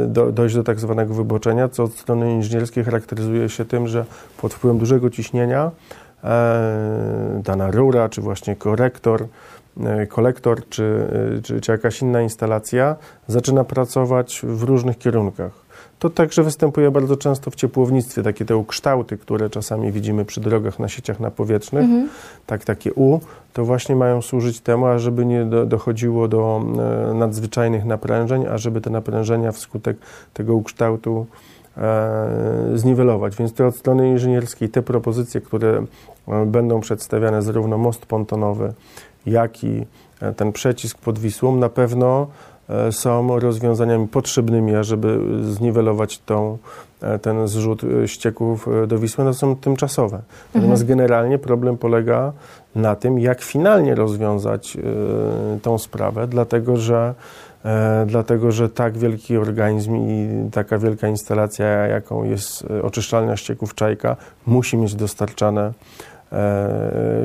do, 0.07 0.31
dojść 0.31 0.55
do 0.55 0.63
tak 0.63 0.79
zwanego 0.79 1.13
wyboczenia, 1.13 1.69
co 1.69 1.83
od 1.83 1.93
strony 1.93 2.31
inżynierskiej 2.31 2.83
charakteryzuje 2.83 3.49
się 3.49 3.65
tym, 3.65 3.87
że 3.87 4.05
pod 4.41 4.53
wpływem 4.53 4.79
dużego 4.79 5.09
ciśnienia 5.09 5.71
e, 6.23 7.41
dana 7.43 7.71
rura, 7.71 8.09
czy 8.09 8.21
właśnie 8.21 8.55
korektor, 8.55 9.27
e, 9.83 10.07
kolektor, 10.07 10.69
czy, 10.69 11.07
e, 11.37 11.41
czy, 11.41 11.61
czy 11.61 11.71
jakaś 11.71 12.01
inna 12.01 12.21
instalacja 12.21 12.95
zaczyna 13.27 13.63
pracować 13.63 14.41
w 14.43 14.63
różnych 14.63 14.97
kierunkach. 14.97 15.64
To 15.99 16.09
także 16.09 16.43
występuje 16.43 16.91
bardzo 16.91 17.17
często 17.17 17.51
w 17.51 17.55
ciepłownictwie, 17.55 18.23
takie 18.23 18.45
te 18.45 18.57
ukształty, 18.57 19.17
które 19.17 19.49
czasami 19.49 19.91
widzimy 19.91 20.25
przy 20.25 20.41
drogach 20.41 20.79
na 20.79 20.87
sieciach 20.87 21.19
napowietrznych, 21.19 21.85
tak 22.45 22.65
takie 22.65 22.93
U, 22.93 23.19
to 23.53 23.65
właśnie 23.65 23.95
mają 23.95 24.21
służyć 24.21 24.59
temu, 24.59 24.85
ażeby 24.85 25.25
nie 25.25 25.45
do, 25.45 25.65
dochodziło 25.65 26.27
do 26.27 26.65
e, 27.11 27.13
nadzwyczajnych 27.13 27.85
naprężeń, 27.85 28.45
ażeby 28.47 28.81
te 28.81 28.89
naprężenia 28.89 29.51
wskutek 29.51 29.97
tego 30.33 30.55
ukształtu 30.55 31.25
e, 31.77 32.71
zniwelować. 32.75 33.35
Więc 33.35 33.53
to 33.53 33.67
od 33.67 33.75
strony 33.75 34.09
inżynierskiej 34.09 34.69
te 34.69 34.81
propozycje, 34.81 35.41
które 35.41 35.85
e, 36.27 36.45
będą 36.45 36.79
przedstawiane, 36.79 37.41
zarówno 37.41 37.77
most 37.77 38.05
pontonowy, 38.05 38.73
jak 39.25 39.63
i 39.63 39.85
e, 40.21 40.33
ten 40.33 40.51
przecisk 40.51 40.97
pod 40.97 41.19
Wisłą, 41.19 41.55
na 41.55 41.69
pewno 41.69 42.27
są 42.91 43.39
rozwiązaniami 43.39 44.07
potrzebnymi, 44.07 44.75
ażeby 44.75 45.19
zniwelować 45.41 46.19
tą, 46.19 46.57
e, 47.01 47.19
ten 47.19 47.47
zrzut 47.47 47.81
e, 47.83 48.07
ścieków 48.07 48.67
e, 48.67 48.87
do 48.87 48.99
Wisły, 48.99 49.23
no 49.23 49.33
są 49.33 49.55
tymczasowe. 49.55 50.21
Natomiast 50.53 50.85
generalnie 50.85 51.37
problem 51.37 51.77
polega 51.77 52.33
na 52.75 52.95
tym, 52.95 53.19
jak 53.19 53.41
finalnie 53.41 53.95
rozwiązać 53.95 54.77
e, 54.77 54.79
tą 55.61 55.77
sprawę, 55.77 56.27
dlatego 56.27 56.77
że 56.77 57.13
E, 57.65 58.05
dlatego 58.07 58.51
że 58.51 58.69
tak 58.69 58.97
wielki 58.97 59.37
organizm 59.37 59.95
i 59.95 60.29
taka 60.51 60.77
wielka 60.77 61.07
instalacja, 61.07 61.65
jaką 61.65 62.23
jest 62.23 62.65
e, 62.69 62.83
oczyszczalnia 62.83 63.37
ścieków 63.37 63.75
Czajka, 63.75 64.15
musi 64.45 64.77
mieć 64.77 64.95
dostarczane 64.95 65.61
e, 65.65 65.71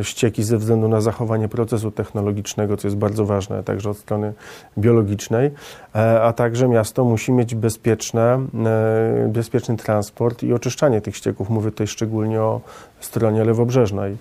ścieki 0.03 0.43
ze 0.43 0.59
względu 0.59 0.89
na 0.89 1.01
zachowanie 1.01 1.49
procesu 1.49 1.91
technologicznego, 1.91 2.77
co 2.77 2.89
jest 2.89 2.97
bardzo 2.97 3.27
ważne 3.27 3.63
także 3.63 3.91
od 3.91 3.99
strony 3.99 4.33
biologicznej, 4.79 5.51
e, 5.95 6.23
a 6.23 6.33
także 6.33 6.69
miasto 6.69 7.05
musi 7.05 7.33
mieć 7.33 7.55
bezpieczne, 7.55 8.47
e, 8.67 9.29
bezpieczny 9.29 9.77
transport 9.77 10.43
i 10.43 10.53
oczyszczanie 10.53 11.01
tych 11.01 11.17
ścieków. 11.17 11.51
Mówię 11.51 11.71
tutaj 11.71 11.87
szczególnie 11.87 12.41
o 12.41 12.61
stronie 13.01 13.45
lewobrzeżnej 13.45 14.17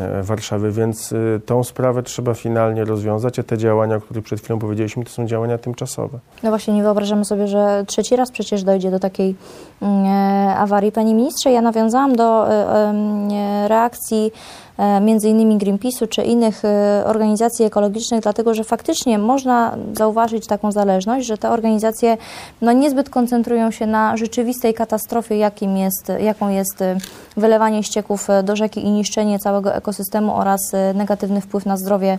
e, 0.00 0.22
Warszawy, 0.22 0.72
więc 0.72 1.12
e, 1.12 1.40
tą 1.40 1.64
sprawę 1.64 2.02
trzeba 2.02 2.34
finalnie 2.34 2.84
rozwiązać, 2.84 3.38
a 3.38 3.42
te 3.42 3.58
działania, 3.58 3.96
o 3.96 4.00
których 4.00 4.24
przed 4.24 4.40
chwilą 4.40 4.58
powiedzieliśmy, 4.58 5.04
to 5.04 5.10
są 5.10 5.26
działania 5.26 5.58
tymczasowe. 5.58 6.18
No 6.42 6.50
właśnie, 6.50 6.74
nie 6.74 6.82
wyobrażamy 6.82 7.24
sobie, 7.24 7.46
że 7.46 7.84
trzeci 7.86 8.16
raz 8.16 8.30
przecież 8.30 8.64
dojdzie 8.64 8.90
do 8.90 8.98
takiej 8.98 9.36
mm, 9.82 10.04
e, 10.04 10.56
awarii. 10.56 10.92
Panie 10.92 11.14
ministrze, 11.14 11.50
ja 11.50 11.62
nawiązałam 11.62 12.16
do 12.16 12.52
e, 12.52 13.68
reakcji 13.68 14.32
e, 14.78 15.00
między 15.00 15.28
innymi 15.28 15.58
Greenpeace'u 15.58 16.08
czy 16.08 16.22
innych 16.22 16.64
e, 16.64 17.02
organizacji 17.06 17.64
ekologicznych, 17.64 18.20
dlatego 18.20 18.54
że 18.54 18.64
faktycznie 18.64 19.18
można 19.18 19.76
zauważyć 19.92 20.46
taką 20.46 20.72
zależność, 20.72 21.26
że 21.26 21.38
te 21.38 21.50
organizacje 21.50 22.16
no, 22.60 22.72
niezbyt 22.72 23.10
koncentrują 23.10 23.70
się 23.70 23.86
na 23.86 24.16
rzeczywistej 24.16 24.74
katastrofie, 24.74 25.38
jakim 25.38 25.76
jest, 25.76 26.12
jaką 26.20 26.48
jest 26.48 26.82
e, 26.82 26.96
wylewanie 27.36 27.82
ścieków 27.82 28.28
do 28.44 28.56
rzeki 28.56 28.86
i 28.86 28.90
niszczenie 28.90 29.38
całego 29.38 29.74
ekosystemu 29.74 30.34
oraz 30.34 30.60
negatywny 30.94 31.40
wpływ 31.40 31.66
na 31.66 31.76
zdrowie 31.76 32.18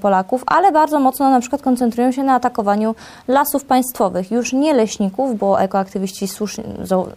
Polaków, 0.00 0.42
ale 0.46 0.72
bardzo 0.72 1.00
mocno 1.00 1.30
na 1.30 1.40
przykład 1.40 1.62
koncentrują 1.62 2.12
się 2.12 2.22
na 2.22 2.34
atakowaniu 2.34 2.94
lasów 3.28 3.64
państwowych, 3.64 4.30
już 4.30 4.52
nie 4.52 4.74
leśników, 4.74 5.38
bo 5.38 5.60
ekoaktywiści 5.60 6.28
słusznie, 6.28 6.64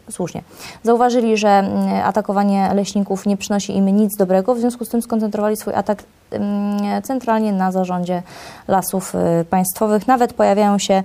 słusznie 0.09 0.43
zauważyli, 0.83 1.37
że 1.37 1.49
mm, 1.49 2.05
atakowanie 2.05 2.69
leśników 2.73 3.25
nie 3.25 3.37
przynosi 3.37 3.77
im 3.77 3.85
nic 3.97 4.15
dobrego, 4.15 4.55
w 4.59 4.61
związku 4.61 4.85
z 4.85 4.89
tym 4.89 5.01
skoncentrowali 5.01 5.57
swój 5.57 5.73
atak 5.73 6.03
mm, 6.31 7.01
centralnie 7.01 7.51
na 7.51 7.71
zarządzie 7.71 8.23
lasów 8.67 9.15
y, 9.15 9.45
państwowych. 9.45 10.07
Nawet 10.07 10.33
pojawiają 10.33 10.77
się 10.77 11.03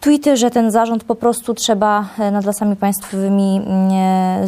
tweety, 0.00 0.36
że 0.36 0.50
ten 0.50 0.70
zarząd 0.70 1.04
po 1.04 1.14
prostu 1.14 1.54
trzeba 1.54 2.04
e, 2.18 2.30
nad 2.30 2.44
lasami 2.44 2.76
państwowymi 2.76 3.62
mm, 3.66 3.90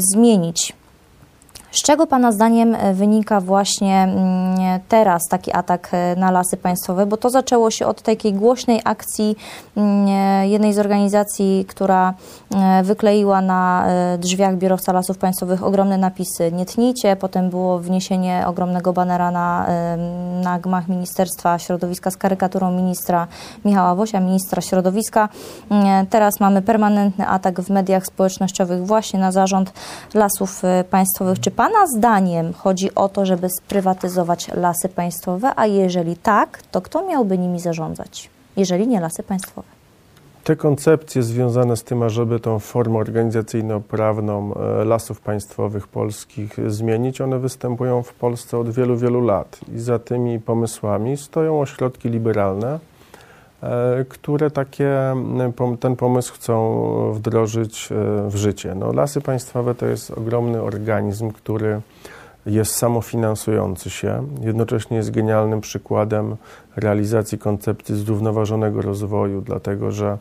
zmienić. 0.01 0.78
Z 1.73 1.83
czego 1.83 2.07
Pana 2.07 2.33
zdaniem 2.33 2.75
e, 2.75 2.95
wynika 2.95 3.41
właśnie 3.41 4.03
mm, 4.03 4.81
teraz 4.89 5.23
taki 5.31 5.53
atak 5.53 5.89
e, 5.93 6.17
na 6.17 6.31
lasy 6.31 6.57
państwowe? 6.57 7.07
Bo 7.07 7.17
to 7.17 7.31
zaczęło 7.31 7.71
się 7.71 7.87
od 7.87 8.03
takiej 8.03 8.33
głośnej 8.33 8.81
akcji 8.85 9.37
mm, 9.77 10.07
e, 10.09 10.49
jednej 10.49 10.73
z 10.75 10.79
organizacji, 10.79 11.65
która 11.69 12.15
wykleiła 12.83 13.41
na 13.41 13.87
drzwiach 14.19 14.57
biurowca 14.57 14.93
lasów 14.93 15.19
państwowych 15.19 15.65
ogromne 15.65 15.99
napisy 15.99 16.53
nie 16.53 16.67
tnijcie, 16.67 17.17
potem 17.17 17.51
było 17.51 17.79
wniesienie 17.79 18.45
ogromnego 18.47 18.93
banera 18.93 19.31
na, 19.31 19.67
na 20.43 20.59
gmach 20.59 20.89
Ministerstwa 20.89 21.59
Środowiska 21.59 22.11
z 22.11 22.17
karykaturą 22.17 22.73
ministra 22.73 23.27
Michała 23.65 23.95
Wosia, 23.95 24.21
ministra 24.21 24.63
środowiska. 24.63 25.29
Mm, 25.71 26.07
Teraz 26.07 26.41
mamy 26.41 26.63
permanentny 26.63 27.27
atak 27.27 27.61
w 27.61 27.71
mediach 27.71 28.07
społecznościowych 28.07 28.87
właśnie 28.87 29.21
na 29.21 29.33
zarząd 29.33 29.73
lasów 30.15 30.63
państwowych. 30.91 31.41
Czy 31.41 31.51
Pana 31.59 31.87
zdaniem 31.87 32.53
chodzi 32.53 32.95
o 32.95 33.09
to, 33.09 33.27
żeby 33.27 33.49
sprywatyzować 33.51 34.49
lasy 34.55 34.89
państwowe, 34.89 35.53
a 35.57 35.67
jeżeli 35.67 36.17
tak, 36.17 36.63
to 36.71 36.81
kto 36.81 37.07
miałby 37.07 37.39
nimi 37.39 37.61
zarządzać, 37.61 38.31
jeżeli 38.57 38.87
nie 38.87 39.01
lasy 39.01 39.23
państwowe? 39.23 39.69
Te 40.45 40.57
koncepcje 40.57 41.23
związane 41.23 41.77
z 41.77 41.85
tym, 41.85 42.03
ażeby 42.03 42.41
tą 42.41 42.59
formę 42.59 42.99
organizacyjno-prawną 42.99 44.55
e, 44.55 44.85
lasów 44.85 45.21
państwowych 45.21 45.89
polskich 45.89 46.71
zmienić, 46.71 47.21
one 47.21 47.39
występują 47.39 48.03
w 48.03 48.13
Polsce 48.15 48.59
od 48.59 48.71
wielu, 48.71 48.97
wielu 48.97 49.21
lat. 49.21 49.61
I 49.75 49.79
za 49.79 49.99
tymi 49.99 50.41
pomysłami 50.41 51.17
stoją 51.17 51.61
ośrodki 51.61 52.09
liberalne, 52.09 52.79
które 54.09 54.51
takie, 54.51 55.15
ten 55.81 55.97
pomysł 55.97 56.35
chcą 56.35 57.13
wdrożyć 57.13 57.89
e, 57.93 58.29
w 58.31 58.37
życie. 58.37 58.75
No, 58.75 58.93
lasy 58.93 59.21
państwowe 59.21 59.75
to 59.75 59.87
jest 59.87 60.11
ogromny 60.11 60.63
organizm, 60.63 61.31
który 61.31 61.81
jest 62.47 62.73
samofinansujący 62.75 63.91
się, 63.91 64.27
jednocześnie 64.41 64.97
jest 64.97 65.11
genialnym 65.11 65.61
przykładem 65.61 66.37
realizacji 66.77 67.39
koncepcji 67.39 67.97
zrównoważonego 67.97 68.83
rozwoju, 68.83 69.41
dlatego 69.41 69.93
że 69.93 70.19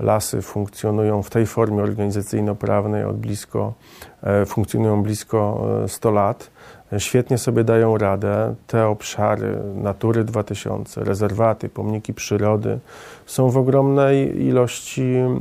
lasy 0.00 0.42
funkcjonują 0.42 1.22
w 1.22 1.30
tej 1.30 1.46
formie 1.46 1.82
organizacyjno-prawnej 1.82 3.04
od 3.04 3.16
blisko, 3.16 3.74
e, 4.22 4.46
funkcjonują 4.46 5.02
blisko 5.02 5.68
e, 5.84 5.88
100 5.88 6.10
lat. 6.10 6.50
E, 6.92 7.00
Świetnie 7.00 7.38
sobie 7.38 7.64
dają 7.64 7.98
radę. 7.98 8.54
Te 8.66 8.86
obszary 8.86 9.58
Natury 9.74 10.24
2000, 10.24 11.04
rezerwaty, 11.04 11.68
pomniki 11.68 12.14
przyrody 12.14 12.78
są 13.26 13.50
w 13.50 13.56
ogromnej 13.56 14.46
ilości 14.46 15.02
mm, 15.02 15.40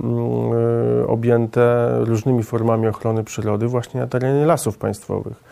e, 1.03 1.07
objęte 1.07 1.89
różnymi 1.99 2.43
formami 2.43 2.87
ochrony 2.87 3.23
przyrody 3.23 3.67
właśnie 3.67 3.99
na 3.99 4.07
terenie 4.07 4.45
lasów 4.45 4.77
państwowych. 4.77 5.43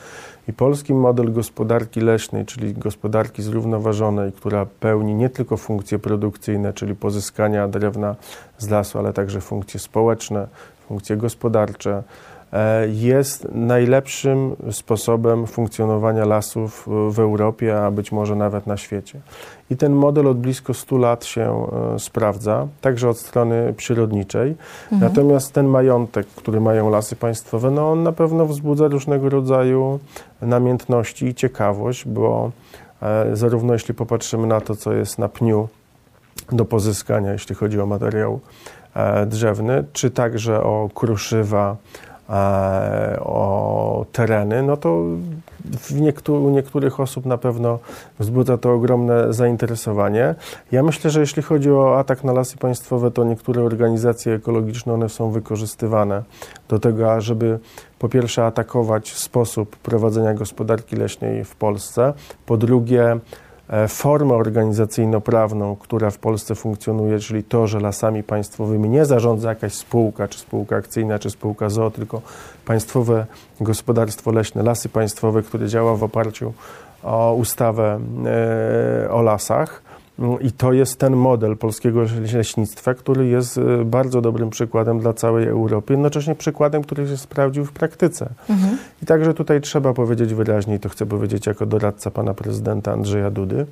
I 0.47 0.53
polski 0.53 0.93
model 0.93 1.34
gospodarki 1.34 2.01
leśnej, 2.01 2.45
czyli 2.45 2.73
gospodarki 2.73 3.43
zrównoważonej, 3.43 4.31
która 4.31 4.65
pełni 4.79 5.15
nie 5.15 5.29
tylko 5.29 5.58
funkcje 5.58 5.99
produkcyjne, 5.99 6.73
czyli 6.73 6.95
pozyskania 6.95 7.67
drewna 7.67 8.15
z 8.58 8.69
lasu, 8.69 8.99
ale 8.99 9.13
także 9.13 9.41
funkcje 9.41 9.79
społeczne, 9.79 10.47
funkcje 10.88 11.17
gospodarcze, 11.17 12.03
e, 12.53 12.88
jest 12.88 13.47
najlepszym 13.51 14.55
sposobem 14.71 15.47
funkcjonowania 15.47 16.25
lasów 16.25 16.88
w 17.12 17.19
Europie, 17.19 17.81
a 17.81 17.91
być 17.91 18.12
może 18.12 18.36
nawet 18.36 18.67
na 18.67 18.77
świecie. 18.77 19.19
I 19.69 19.78
ten 19.78 19.93
model 19.93 20.28
od 20.28 20.38
blisko 20.38 20.73
100 20.73 20.97
lat 20.97 21.25
się 21.25 21.67
e, 21.95 21.99
sprawdza, 21.99 22.67
także 22.82 23.10
od 23.10 23.17
strony 23.17 23.73
przyrodniczej. 23.78 24.56
Natomiast 24.91 25.54
ten 25.54 25.67
majątek, 25.67 26.28
który 26.28 26.62
mają 26.62 26.89
lasy 26.89 27.15
państwowe, 27.15 27.71
no 27.71 27.91
on 27.91 28.04
na 28.04 28.12
pewno 28.12 28.45
wzbudza 28.45 28.88
różnego 28.88 29.30
rodzaju 29.30 29.99
namiętności 30.41 31.25
i 31.25 31.36
ciekawość, 31.36 32.08
bo 32.08 32.51
e, 33.01 33.36
zarówno 33.36 33.73
jeśli 33.73 33.93
popatrzymy 33.93 34.47
na 34.47 34.62
to, 34.62 34.75
co 34.75 34.93
jest 34.93 35.19
na 35.19 35.30
pniu 35.30 35.67
do 36.51 36.65
pozyskania, 36.65 37.34
jeśli 37.34 37.56
chodzi 37.56 37.82
o 37.82 37.86
materiał 37.86 38.39
e, 38.93 39.25
drzewny, 39.25 39.84
czy 39.93 40.12
także 40.12 40.63
o 40.63 40.89
kruszywa, 40.93 41.75
o 43.19 44.06
tereny, 44.12 44.63
no 44.63 44.78
to 44.78 45.04
w 45.79 45.91
u 46.27 46.49
niektórych 46.49 46.99
osób 46.99 47.25
na 47.25 47.38
pewno 47.38 47.79
wzbudza 48.19 48.57
to 48.57 48.73
ogromne 48.73 49.33
zainteresowanie. 49.33 50.35
Ja 50.71 50.83
myślę, 50.83 51.09
że 51.09 51.19
jeśli 51.19 51.43
chodzi 51.43 51.71
o 51.71 51.99
atak 51.99 52.23
na 52.23 52.33
lasy 52.33 52.57
państwowe, 52.57 53.11
to 53.11 53.23
niektóre 53.23 53.63
organizacje 53.63 54.33
ekologiczne, 54.33 54.93
one 54.93 55.09
są 55.09 55.31
wykorzystywane 55.31 56.23
do 56.69 56.79
tego, 56.79 57.13
ażeby 57.13 57.59
po 57.99 58.09
pierwsze 58.09 58.45
atakować 58.45 59.13
sposób 59.13 59.75
prowadzenia 59.75 60.33
gospodarki 60.33 60.95
leśnej 60.95 61.45
w 61.45 61.55
Polsce, 61.55 62.13
po 62.45 62.57
drugie 62.57 63.19
formę 63.88 64.34
organizacyjno-prawną, 64.34 65.75
która 65.75 66.10
w 66.10 66.17
Polsce 66.17 66.56
funkcjonuje, 66.56 67.19
czyli 67.19 67.43
to, 67.43 67.67
że 67.67 67.80
lasami 67.80 68.23
państwowymi 68.23 68.89
nie 68.89 69.06
zarządza 69.06 69.49
jakaś 69.49 69.73
spółka, 69.73 70.28
czy 70.28 70.39
spółka 70.39 70.75
akcyjna, 70.75 71.19
czy 71.19 71.30
spółka 71.30 71.69
ZOO, 71.69 71.91
tylko 71.91 72.21
państwowe 72.65 73.25
gospodarstwo 73.62 74.32
leśne, 74.32 74.63
lasy 74.63 74.89
państwowe, 74.89 75.41
które 75.41 75.67
działa 75.67 75.95
w 75.95 76.04
oparciu 76.04 76.54
o 77.04 77.34
ustawę 77.34 77.99
e, 79.06 79.12
o 79.12 79.21
lasach. 79.21 79.82
Mm, 80.19 80.41
I 80.41 80.51
to 80.51 80.73
jest 80.73 80.99
ten 80.99 81.15
model 81.15 81.58
polskiego 81.58 82.01
leśnictwa, 82.34 82.93
który 82.93 83.28
jest 83.28 83.58
e, 83.58 83.86
bardzo 83.86 84.21
dobrym 84.21 84.49
przykładem 84.49 84.99
dla 84.99 85.13
całej 85.13 85.47
Europy, 85.47 85.93
jednocześnie 85.93 86.36
przykładem, 86.36 86.84
który 86.84 87.08
się 87.08 87.17
sprawdził 87.17 87.65
w 87.65 87.71
praktyce. 87.71 88.30
I 89.04 89.06
także 89.06 89.34
tutaj 89.34 89.62
trzeba 89.62 89.93
powiedzieć 89.93 90.34
wyraźnie, 90.34 90.75
i 90.75 90.80
to 90.80 90.89
chcę 90.89 91.06
powiedzieć 91.06 91.47
jako 91.47 91.65
doradca 91.65 92.12
pana 92.12 92.34
prezydenta 92.34 92.91
Andrzeja 92.93 93.32
Dudy, 93.32 93.65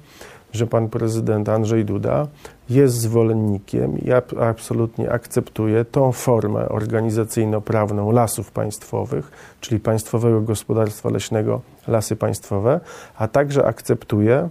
że 0.54 0.68
pan 0.68 0.90
prezydent 0.90 1.50
Andrzej 1.50 1.86
Duda 1.86 2.28
jest 2.70 2.96
zwolennikiem 2.96 3.98
i 4.00 4.12
ab- 4.12 4.38
absolutnie 4.42 5.12
akceptuje 5.12 5.86
tą 5.86 6.12
formę 6.12 6.70
organizacyjno-prawną 6.70 8.12
lasów 8.12 8.52
państwowych, 8.52 9.32
czyli 9.62 9.80
Państwowego 9.80 10.42
Gospodarstwa 10.42 11.10
Leśnego 11.10 11.62
Lasy 11.88 12.16
Państwowe, 12.16 12.80
a 13.18 13.28
także 13.28 13.66
akceptuje 13.66 14.50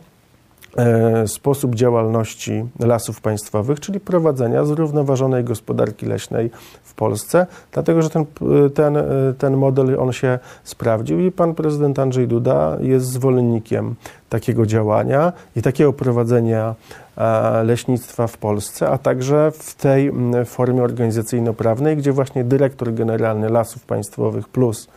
sposób 1.27 1.75
działalności 1.75 2.65
lasów 2.79 3.21
państwowych, 3.21 3.81
czyli 3.81 4.01
prowadzenia 4.01 4.65
zrównoważonej 4.65 5.45
gospodarki 5.45 6.07
leśnej 6.07 6.51
w 6.83 6.95
Polsce, 6.95 7.47
dlatego 7.73 8.03
że 8.03 8.11
ten, 8.11 8.27
ten, 8.75 8.97
e, 8.97 9.05
ten 9.39 9.57
model 9.57 10.01
on 10.01 10.13
się 10.13 10.39
sprawdził 10.65 11.21
i 11.21 11.33
pan 11.33 11.55
prezydent 11.55 11.99
Andrzej 11.99 12.29
Duda 12.29 12.77
jest 12.81 13.07
zwolennikiem 13.07 13.95
takiego 14.29 14.67
działania 14.67 15.33
i 15.57 15.63
takiego 15.63 15.93
prowadzenia 15.93 16.75
e, 17.17 17.65
leśnictwa 17.65 18.27
w 18.27 18.39
Polsce, 18.39 18.89
a 18.89 18.99
także 18.99 19.53
w 19.55 19.75
tej 19.75 20.13
formie 20.45 20.83
organizacyjno-prawnej, 20.83 21.97
gdzie 21.97 22.13
właśnie 22.13 22.45
dyrektor 22.45 22.95
generalny 22.95 23.49
Lasów 23.49 23.85
Państwowych 23.85 24.49
plus 24.49 24.89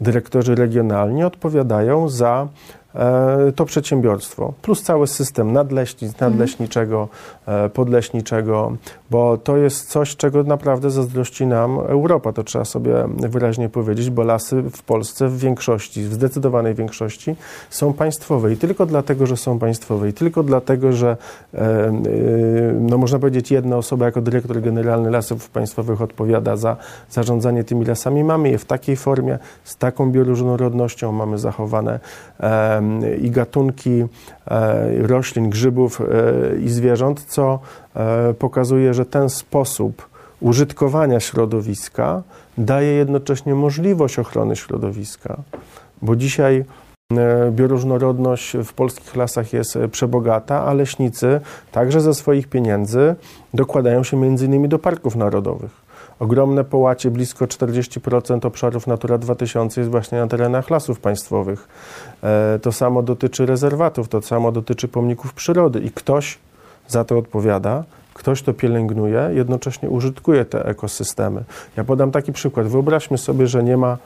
dyrektorzy 0.00 0.54
regionalni 0.54 1.24
odpowiadają 1.24 2.08
za 2.08 2.48
e, 2.48 2.83
to 3.56 3.64
przedsiębiorstwo, 3.64 4.52
plus 4.62 4.82
cały 4.82 5.06
system 5.06 5.52
nadleśnic, 5.52 6.20
nadleśniczego, 6.20 7.08
e, 7.46 7.68
podleśniczego, 7.68 8.76
bo 9.10 9.36
to 9.36 9.56
jest 9.56 9.90
coś, 9.90 10.16
czego 10.16 10.42
naprawdę 10.42 10.90
zazdrości 10.90 11.46
nam 11.46 11.78
Europa, 11.78 12.32
to 12.32 12.44
trzeba 12.44 12.64
sobie 12.64 12.94
wyraźnie 13.08 13.68
powiedzieć, 13.68 14.10
bo 14.10 14.22
lasy 14.22 14.62
w 14.62 14.82
Polsce 14.82 15.28
w 15.28 15.38
większości, 15.38 16.02
w 16.02 16.14
zdecydowanej 16.14 16.74
większości 16.74 17.36
są 17.70 17.92
państwowe 17.92 18.52
i 18.52 18.56
tylko 18.56 18.86
dlatego, 18.86 19.26
że 19.26 19.36
są 19.36 19.58
państwowe 19.58 20.08
i 20.08 20.12
tylko 20.12 20.42
dlatego, 20.42 20.92
że 20.92 21.16
e, 21.54 21.58
e, 21.58 21.92
no 22.80 22.98
można 22.98 23.18
powiedzieć 23.18 23.50
jedna 23.50 23.76
osoba 23.76 24.06
jako 24.06 24.20
dyrektor 24.20 24.60
generalny 24.60 25.10
Lasów 25.10 25.50
Państwowych 25.50 26.02
odpowiada 26.02 26.56
za 26.56 26.76
zarządzanie 27.10 27.64
tymi 27.64 27.84
lasami. 27.84 28.24
Mamy 28.24 28.50
je 28.50 28.58
w 28.58 28.64
takiej 28.64 28.96
formie, 28.96 29.38
z 29.64 29.76
taką 29.76 30.12
bioróżnorodnością, 30.12 31.12
mamy 31.12 31.38
zachowane 31.38 32.00
e, 32.40 32.83
i 33.22 33.30
gatunki 33.30 34.04
e, 34.46 35.06
roślin, 35.06 35.50
grzybów 35.50 36.00
e, 36.00 36.04
i 36.56 36.68
zwierząt, 36.68 37.24
co 37.24 37.58
e, 37.94 38.34
pokazuje, 38.34 38.94
że 38.94 39.06
ten 39.06 39.30
sposób 39.30 40.08
użytkowania 40.40 41.20
środowiska 41.20 42.22
daje 42.58 42.92
jednocześnie 42.92 43.54
możliwość 43.54 44.18
ochrony 44.18 44.56
środowiska, 44.56 45.36
bo 46.02 46.16
dzisiaj 46.16 46.64
bioróżnorodność 47.50 48.56
w 48.64 48.72
polskich 48.72 49.16
lasach 49.16 49.52
jest 49.52 49.78
przebogata, 49.92 50.64
a 50.64 50.72
leśnicy 50.72 51.40
także 51.72 52.00
ze 52.00 52.14
swoich 52.14 52.48
pieniędzy 52.48 53.14
dokładają 53.54 54.04
się 54.04 54.16
między 54.16 54.46
innymi 54.46 54.68
do 54.68 54.78
parków 54.78 55.16
narodowych. 55.16 55.83
Ogromne 56.18 56.64
połacie, 56.64 57.10
blisko 57.10 57.44
40% 57.44 58.46
obszarów 58.46 58.86
Natura 58.86 59.18
2000 59.18 59.80
jest 59.80 59.90
właśnie 59.90 60.18
na 60.18 60.26
terenach 60.26 60.70
lasów 60.70 61.00
państwowych. 61.00 61.68
E, 62.22 62.58
To 62.62 62.72
samo 62.72 63.02
dotyczy 63.02 63.46
rezerwatów, 63.46 64.08
to 64.08 64.22
samo 64.22 64.52
dotyczy 64.52 64.88
pomników 64.88 65.34
przyrody 65.34 65.80
i 65.80 65.90
ktoś 65.90 66.38
za 66.88 67.04
to 67.04 67.18
odpowiada, 67.18 67.84
ktoś 68.14 68.42
to 68.42 68.54
pielęgnuje, 68.54 69.30
jednocześnie 69.32 69.90
użytkuje 69.90 70.44
te 70.44 70.64
ekosystemy. 70.66 71.44
Ja 71.76 71.84
podam 71.84 72.10
taki 72.10 72.32
przykład. 72.32 72.66
Wyobraźmy 72.66 73.18
sobie, 73.18 73.46
że 73.46 73.62
nie 73.64 73.76
ma 73.76 73.98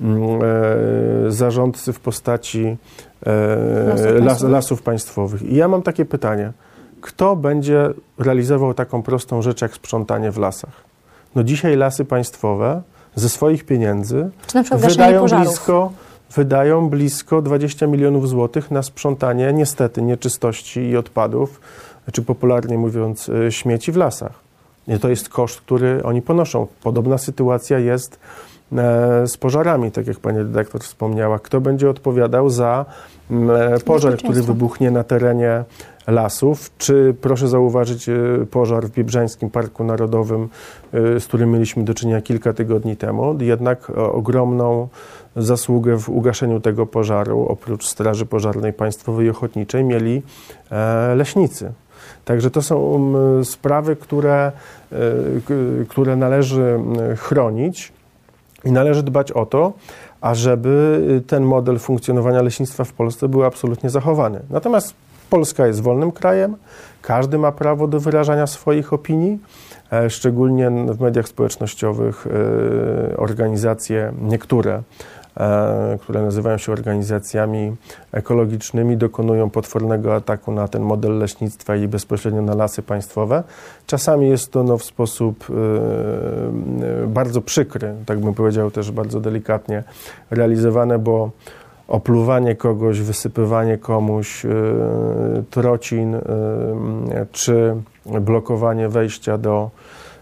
mm, 0.00 0.20
e, 0.22 1.30
zarządcy 1.30 1.92
w 1.92 2.00
postaci 2.00 2.76
e, 3.26 3.86
Lasów 3.86 4.04
las, 4.04 4.24
państwowych. 4.24 4.52
lasów 4.52 4.82
państwowych. 4.82 5.42
I 5.42 5.56
ja 5.56 5.68
mam 5.68 5.82
takie 5.82 6.04
pytanie. 6.04 6.52
Kto 7.00 7.36
będzie 7.36 7.90
realizował 8.18 8.74
taką 8.74 9.02
prostą 9.02 9.42
rzecz 9.42 9.62
jak 9.62 9.74
sprzątanie 9.74 10.30
w 10.30 10.38
lasach? 10.38 10.85
No 11.36 11.44
dzisiaj 11.44 11.76
lasy 11.76 12.04
państwowe 12.04 12.82
ze 13.14 13.28
swoich 13.28 13.64
pieniędzy 13.64 14.30
wydają 14.72 15.20
pożarów? 15.20 15.46
blisko, 15.46 15.92
wydają 16.34 16.88
blisko 16.90 17.42
20 17.42 17.86
milionów 17.86 18.28
złotych 18.28 18.70
na 18.70 18.82
sprzątanie 18.82 19.52
niestety 19.52 20.02
nieczystości 20.02 20.80
i 20.80 20.96
odpadów, 20.96 21.60
czy 22.12 22.22
popularnie 22.22 22.78
mówiąc 22.78 23.28
y, 23.28 23.52
śmieci 23.52 23.92
w 23.92 23.96
lasach. 23.96 24.32
I 24.88 24.98
to 24.98 25.08
jest 25.08 25.28
koszt, 25.28 25.60
który 25.60 26.02
oni 26.04 26.22
ponoszą. 26.22 26.66
Podobna 26.82 27.18
sytuacja 27.18 27.78
jest 27.78 28.18
z 29.26 29.36
pożarami, 29.36 29.92
tak 29.92 30.06
jak 30.06 30.20
pani 30.20 30.38
redaktor 30.38 30.80
wspomniała. 30.80 31.38
Kto 31.38 31.60
będzie 31.60 31.90
odpowiadał 31.90 32.50
za 32.50 32.84
e, 33.30 33.78
pożar, 33.84 34.16
który 34.16 34.42
wybuchnie 34.42 34.90
na 34.90 35.04
terenie 35.04 35.64
lasów, 36.06 36.70
czy 36.78 37.14
proszę 37.20 37.48
zauważyć 37.48 38.08
e, 38.08 38.14
pożar 38.50 38.86
w 38.86 38.90
Biebrzańskim 38.90 39.50
Parku 39.50 39.84
Narodowym, 39.84 40.48
e, 40.92 41.20
z 41.20 41.26
którym 41.26 41.50
mieliśmy 41.50 41.84
do 41.84 41.94
czynienia 41.94 42.20
kilka 42.20 42.52
tygodni 42.52 42.96
temu. 42.96 43.38
Jednak 43.40 43.90
e, 43.90 43.94
ogromną 43.94 44.88
zasługę 45.36 45.98
w 45.98 46.08
ugaszeniu 46.08 46.60
tego 46.60 46.86
pożaru, 46.86 47.46
oprócz 47.48 47.86
Straży 47.86 48.26
Pożarnej 48.26 48.72
Państwowej 48.72 49.26
i 49.26 49.30
Ochotniczej, 49.30 49.84
mieli 49.84 50.22
e, 50.70 51.14
leśnicy. 51.14 51.72
Także 52.24 52.50
to 52.50 52.62
są 52.62 53.12
sprawy, 53.44 53.96
które, 53.96 54.52
e, 54.92 54.96
które 55.88 56.16
należy 56.16 56.78
chronić 57.16 57.95
i 58.66 58.72
należy 58.72 59.02
dbać 59.02 59.32
o 59.32 59.46
to, 59.46 59.72
ażeby 60.20 61.02
y, 61.10 61.20
ten 61.20 61.44
model 61.44 61.78
funkcjonowania 61.78 62.42
leśnictwa 62.42 62.84
w 62.84 62.92
Polsce 62.92 63.28
był 63.28 63.44
absolutnie 63.44 63.90
zachowany. 63.90 64.40
Natomiast 64.50 64.94
Polska 65.30 65.66
jest 65.66 65.80
wolnym 65.80 66.12
krajem, 66.12 66.56
każdy 67.02 67.38
ma 67.38 67.52
prawo 67.52 67.88
do 67.88 68.00
wyrażania 68.00 68.46
swoich 68.46 68.92
opinii, 68.92 69.38
e, 69.92 70.10
szczególnie 70.10 70.70
w 70.70 71.00
mediach 71.00 71.28
społecznościowych 71.28 72.26
e, 73.12 73.16
organizacje, 73.16 74.12
niektóre, 74.22 74.82
które 76.00 76.22
nazywają 76.22 76.58
się 76.58 76.72
organizacjami 76.72 77.76
ekologicznymi, 78.12 78.96
dokonują 78.96 79.50
potwornego 79.50 80.14
ataku 80.14 80.52
na 80.52 80.68
ten 80.68 80.82
model 80.82 81.18
leśnictwa 81.18 81.76
i 81.76 81.88
bezpośrednio 81.88 82.42
na 82.42 82.54
lasy 82.54 82.82
państwowe. 82.82 83.42
Czasami 83.86 84.28
jest 84.28 84.52
to 84.52 84.62
no, 84.62 84.78
w 84.78 84.84
sposób 84.84 85.46
e, 85.50 87.02
e, 87.02 87.06
bardzo 87.06 87.40
przykry, 87.40 87.94
tak 88.06 88.18
bym 88.18 88.34
powiedział 88.34 88.70
też 88.70 88.90
bardzo 88.90 89.20
delikatnie, 89.20 89.84
realizowane, 90.30 90.98
bo 90.98 91.30
opluwanie 91.88 92.54
kogoś, 92.54 93.00
wysypywanie 93.00 93.78
komuś 93.78 94.44
e, 94.44 94.48
trocin 95.50 96.14
e, 96.14 96.20
czy 97.32 97.76
blokowanie 98.20 98.88
wejścia 98.88 99.38
do 99.38 99.70
e, 99.70 100.15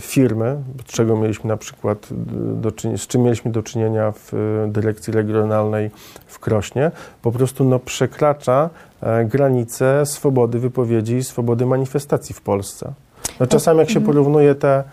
firmy, 0.00 0.56
z 0.86 0.92
czego 0.92 1.16
mieliśmy 1.16 1.48
na 1.48 1.56
przykład 1.56 2.08
do, 2.54 2.70
z 2.96 3.06
czym 3.06 3.22
mieliśmy 3.22 3.50
do 3.50 3.62
czynienia 3.62 4.12
w 4.12 4.34
e, 4.34 4.36
dyrekcji 4.72 5.12
regionalnej 5.12 5.90
w 6.26 6.38
Krośnie, 6.38 6.90
po 7.22 7.32
prostu 7.32 7.64
no, 7.64 7.78
przekracza 7.78 8.70
e, 9.00 9.24
granice 9.24 10.06
swobody 10.06 10.58
wypowiedzi 10.58 11.16
i 11.16 11.24
swobody 11.24 11.66
manifestacji 11.66 12.34
w 12.34 12.40
Polsce. 12.40 12.92
No, 13.40 13.46
czasami 13.46 13.78
jak 13.78 13.90
się 13.90 14.00
porównuje 14.00 14.54
te 14.54 14.84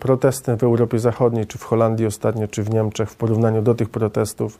protesty 0.00 0.56
w 0.56 0.62
Europie 0.62 0.98
Zachodniej, 0.98 1.46
czy 1.46 1.58
w 1.58 1.62
Holandii 1.62 2.06
ostatnio, 2.06 2.48
czy 2.48 2.62
w 2.62 2.70
Niemczech 2.70 3.10
w 3.10 3.16
porównaniu 3.16 3.62
do 3.62 3.74
tych 3.74 3.90
protestów 3.90 4.54
e, 4.54 4.58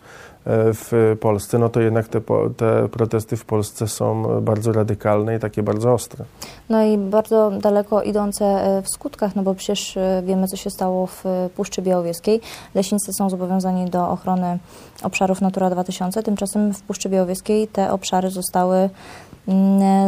w 0.72 1.16
Polsce, 1.20 1.58
no 1.58 1.68
to 1.68 1.80
jednak 1.80 2.08
te, 2.08 2.20
te 2.56 2.88
protesty 2.88 3.36
w 3.36 3.44
Polsce 3.44 3.88
są 3.88 4.40
bardzo 4.40 4.72
radykalne 4.72 5.36
i 5.36 5.38
takie 5.38 5.62
bardzo 5.62 5.92
ostre. 5.92 6.24
No 6.68 6.84
i 6.84 6.98
bardzo 6.98 7.50
daleko 7.50 8.02
idące 8.02 8.44
e, 8.44 8.82
w 8.82 8.88
skutkach, 8.88 9.36
no 9.36 9.42
bo 9.42 9.54
przecież 9.54 9.96
e, 9.96 10.22
wiemy, 10.26 10.48
co 10.48 10.56
się 10.56 10.70
stało 10.70 11.06
w 11.06 11.26
e, 11.26 11.48
Puszczy 11.56 11.82
Białowieskiej. 11.82 12.40
Leśnicy 12.74 13.12
są 13.12 13.30
zobowiązani 13.30 13.90
do 13.90 14.08
ochrony 14.08 14.58
obszarów 15.02 15.40
Natura 15.40 15.70
2000, 15.70 16.22
tymczasem 16.22 16.74
w 16.74 16.82
Puszczy 16.82 17.08
Białowieskiej 17.08 17.68
te 17.68 17.92
obszary 17.92 18.30
zostały 18.30 18.90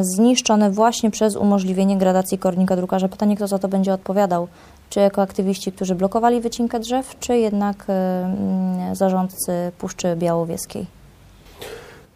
zniszczone 0.01 0.71
właśnie 0.71 1.11
przez 1.11 1.37
umożliwienie 1.37 1.97
gradacji 1.99 2.39
kornika 2.39 2.77
drukarza. 2.77 3.09
Pytanie, 3.09 3.37
kto 3.37 3.47
za 3.47 3.59
to 3.59 3.69
będzie 3.69 3.93
odpowiadał? 3.93 4.49
Czy 4.91 5.01
jako 5.01 5.23
aktywiści, 5.23 5.73
którzy 5.73 5.95
blokowali 5.95 6.41
wycinkę 6.41 6.81
drzew, 6.81 7.19
czy 7.21 7.39
jednak 7.39 7.85
e, 7.89 8.25
mm, 8.25 8.95
zarządcy 8.97 9.53
Puszczy 9.79 10.17
Białowieskiej? 10.17 10.87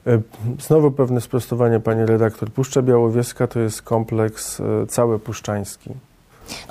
E, 0.06 0.20
Znowu 0.60 0.90
pewne 0.90 1.20
sprostowanie, 1.20 1.80
pani 1.80 2.06
redaktor. 2.06 2.50
Puszcza 2.50 2.82
Białowieska 2.82 3.46
to 3.46 3.60
jest 3.60 3.82
kompleks 3.82 4.60
e, 4.60 4.86
cały 4.86 5.18
puszczański. 5.18 5.90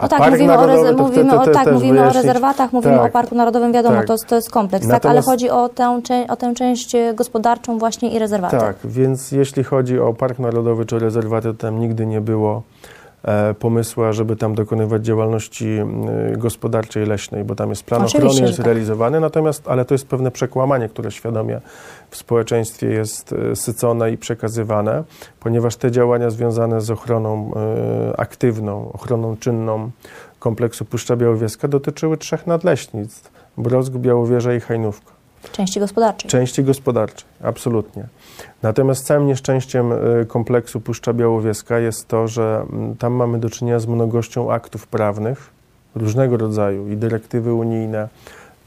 No 0.01 0.07
tak, 0.07 0.31
mówimy, 0.31 0.53
o, 0.53 0.55
Narodowy 0.57 0.77
reze- 0.89 0.95
to 0.97 1.03
mówimy, 1.03 1.23
wtedy 1.29 1.39
o, 1.41 1.45
też 1.45 1.53
tak, 1.55 1.73
mówimy 1.73 2.01
o 2.09 2.13
rezerwatach, 2.13 2.73
mówimy 2.73 2.97
Tak, 2.97 3.05
o 3.05 3.09
Parku 3.09 3.35
Narodowym, 3.35 3.71
wiadomo, 3.71 3.95
tak. 3.97 4.07
to, 4.07 4.15
to 4.27 4.35
jest 4.35 4.49
kompleks, 4.51 4.87
tak, 4.87 5.05
ale 5.05 5.13
Natomiast- 5.15 5.25
chodzi 5.27 5.49
o 5.49 5.69
tę, 5.69 5.99
o 6.29 6.35
tę 6.35 6.53
część 6.53 6.95
e, 6.95 7.13
gospodarczą 7.13 7.77
właśnie 7.79 8.11
i 8.11 8.19
rezerwaty. 8.19 8.57
Tak, 8.57 8.75
więc 8.85 9.31
jeśli 9.31 9.63
chodzi 9.63 9.99
o 9.99 10.13
Park 10.13 10.39
Narodowy 10.39 10.85
czy 10.85 10.99
rezerwaty, 10.99 11.47
to 11.47 11.53
tam 11.53 11.79
nigdy 11.79 12.05
nie 12.05 12.21
było 12.21 12.63
e, 13.23 13.53
pomysłu, 13.53 14.03
żeby 14.11 14.35
tam 14.35 14.55
dokonywać 14.55 15.05
działalności 15.05 15.67
m, 15.67 16.05
gospodarczej 16.37 17.05
leśnej, 17.05 17.43
bo 17.43 17.55
tam 17.55 17.69
jest 17.69 17.83
plan 17.83 18.01
Oczywiście, 18.01 18.27
ochrony, 18.27 18.47
jest 18.47 18.57
tak. 18.57 18.65
realizowany, 18.65 19.19
natomiast, 19.19 19.67
ale 19.67 19.85
to 19.85 19.93
jest 19.93 20.07
pewne 20.07 20.31
przekłamanie, 20.31 20.89
które 20.89 21.11
świadomie 21.11 21.61
w 22.09 22.17
społeczeństwie 22.17 22.87
jest 22.87 23.33
e, 23.33 23.55
sycone 23.55 24.11
i 24.11 24.17
przekazywane, 24.17 25.03
ponieważ 25.39 25.75
te 25.75 25.91
działania 25.91 26.29
związane 26.29 26.81
z 26.81 26.91
ochroną 26.91 27.51
e, 27.55 28.19
aktywną, 28.19 28.91
ochroną 28.91 29.37
czynną 29.37 29.91
kompleksu 30.39 30.85
Puszcza 30.85 31.15
Białowieska 31.15 31.67
dotyczyły 31.67 32.17
trzech 32.17 32.47
nadleśnictw, 32.47 33.31
Brosk, 33.57 33.93
Białowieża 33.93 34.53
i 34.53 34.59
Hajnówka. 34.59 35.20
Części 35.51 35.79
gospodarczej. 35.79 36.31
Części 36.31 36.63
gospodarczej, 36.63 37.27
absolutnie. 37.43 38.03
Natomiast 38.61 39.05
całym 39.05 39.27
nieszczęściem 39.27 39.91
y, 39.91 40.25
kompleksu 40.25 40.81
Puszcza 40.81 41.13
Białowieska 41.13 41.79
jest 41.79 42.07
to, 42.07 42.27
że 42.27 42.65
mm, 42.73 42.95
tam 42.95 43.13
mamy 43.13 43.39
do 43.39 43.49
czynienia 43.49 43.79
z 43.79 43.87
mnogością 43.87 44.51
aktów 44.51 44.87
prawnych 44.87 45.49
różnego 45.95 46.37
rodzaju 46.37 46.87
i 46.87 46.97
dyrektywy 46.97 47.53
unijne, 47.53 48.07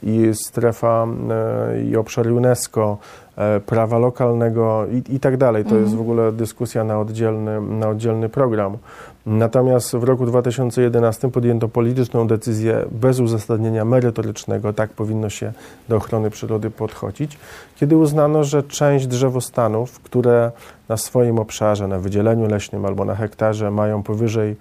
i 0.03 0.29
strefa 0.33 1.07
e, 1.29 1.81
i 1.81 1.95
obszar 1.95 2.27
UNESCO, 2.27 2.97
e, 3.37 3.59
prawa 3.59 3.97
lokalnego 3.97 4.85
i, 4.87 5.15
i 5.15 5.19
tak 5.19 5.37
dalej. 5.37 5.65
To 5.65 5.75
jest 5.75 5.95
w 5.95 6.01
ogóle 6.01 6.31
dyskusja 6.31 6.83
na 6.83 6.99
oddzielny, 6.99 7.61
na 7.61 7.89
oddzielny 7.89 8.29
program. 8.29 8.77
Natomiast 9.25 9.95
w 9.95 10.03
roku 10.03 10.25
2011 10.25 11.31
podjęto 11.31 11.67
polityczną 11.67 12.27
decyzję 12.27 12.85
bez 12.91 13.19
uzasadnienia 13.19 13.85
merytorycznego, 13.85 14.73
tak 14.73 14.89
powinno 14.89 15.29
się 15.29 15.53
do 15.89 15.95
ochrony 15.95 16.29
przyrody 16.29 16.71
podchodzić, 16.71 17.37
kiedy 17.75 17.97
uznano, 17.97 18.43
że 18.43 18.63
część 18.63 19.07
drzewostanów, 19.07 19.99
które 19.99 20.51
na 20.89 20.97
swoim 20.97 21.39
obszarze, 21.39 21.87
na 21.87 21.99
wydzieleniu 21.99 22.47
leśnym 22.47 22.85
albo 22.85 23.05
na 23.05 23.15
hektarze 23.15 23.71
mają 23.71 24.03
powyżej 24.03 24.55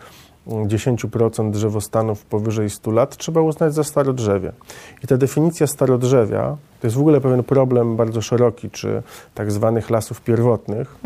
10% 0.46 1.50
drzewostanów 1.50 2.24
powyżej 2.24 2.70
100 2.70 2.90
lat 2.90 3.16
trzeba 3.16 3.40
uznać 3.40 3.74
za 3.74 3.84
starodrzewie. 3.84 4.52
I 5.04 5.06
ta 5.06 5.16
definicja 5.16 5.66
starodrzewia 5.66 6.56
to 6.84 6.86
jest 6.86 6.96
w 6.96 7.00
ogóle 7.00 7.20
pewien 7.20 7.42
problem 7.42 7.96
bardzo 7.96 8.22
szeroki, 8.22 8.70
czy 8.70 9.02
tak 9.34 9.52
zwanych 9.52 9.90
lasów 9.90 10.20
pierwotnych, 10.20 10.96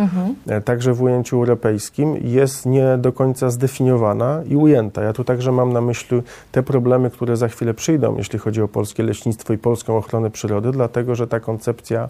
e, 0.46 0.60
także 0.60 0.92
w 0.92 1.02
ujęciu 1.02 1.36
europejskim, 1.36 2.16
jest 2.20 2.66
nie 2.66 2.98
do 2.98 3.12
końca 3.12 3.50
zdefiniowana 3.50 4.42
i 4.48 4.56
ujęta. 4.56 5.02
Ja 5.02 5.12
tu 5.12 5.24
także 5.24 5.52
mam 5.52 5.72
na 5.72 5.80
myśli 5.80 6.22
te 6.52 6.62
problemy, 6.62 7.10
które 7.10 7.36
za 7.36 7.48
chwilę 7.48 7.74
przyjdą, 7.74 8.16
jeśli 8.16 8.38
chodzi 8.38 8.62
o 8.62 8.68
polskie 8.68 9.02
leśnictwo 9.02 9.52
i 9.52 9.58
polską 9.58 9.96
ochronę 9.96 10.30
przyrody, 10.30 10.72
dlatego 10.72 11.14
że 11.14 11.26
ta 11.26 11.40
koncepcja 11.40 12.08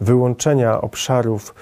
wyłączenia 0.00 0.80
obszarów, 0.80 1.54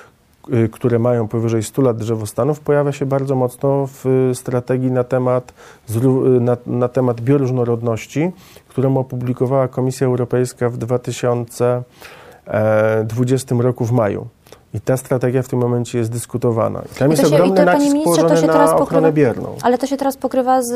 które 0.73 0.99
mają 0.99 1.29
powyżej 1.29 1.63
100 1.63 1.83
lat 1.83 1.97
drzewostanów, 1.97 2.61
pojawia 2.61 2.93
się 2.93 3.07
bardzo 3.07 3.35
mocno 3.35 3.87
w 3.87 4.07
y, 4.07 4.35
strategii 4.35 4.91
na 4.91 5.05
temat, 5.05 5.55
y, 5.97 5.99
na, 6.41 6.57
na 6.67 6.89
temat 6.89 7.21
bioróżnorodności, 7.21 8.33
którą 8.69 8.97
opublikowała 8.97 9.69
Komisja 9.69 10.07
Europejska 10.07 10.69
w 10.69 10.77
2020 10.77 13.55
roku 13.59 13.85
w 13.85 13.93
maju. 13.93 14.27
I 14.75 14.81
ta 14.81 14.97
strategia 14.97 15.43
w 15.43 15.49
tym 15.49 15.59
momencie 15.59 15.99
jest 15.99 16.11
dyskutowana. 16.11 16.83
I 16.93 16.99
tam 16.99 17.09
I 17.09 17.11
jest 17.11 17.23
się- 17.23 17.29
ogromny 17.29 17.57
to, 17.57 17.65
nacisk 17.65 17.95
ministrze, 17.95 18.23
położony 18.23 18.47
na 18.47 18.77
ochronę 18.77 19.13
bierną. 19.13 19.49
Ale 19.63 19.79
to 19.79 19.87
się 19.87 19.97
teraz 19.97 20.17
pokrywa 20.17 20.63
z 20.63 20.71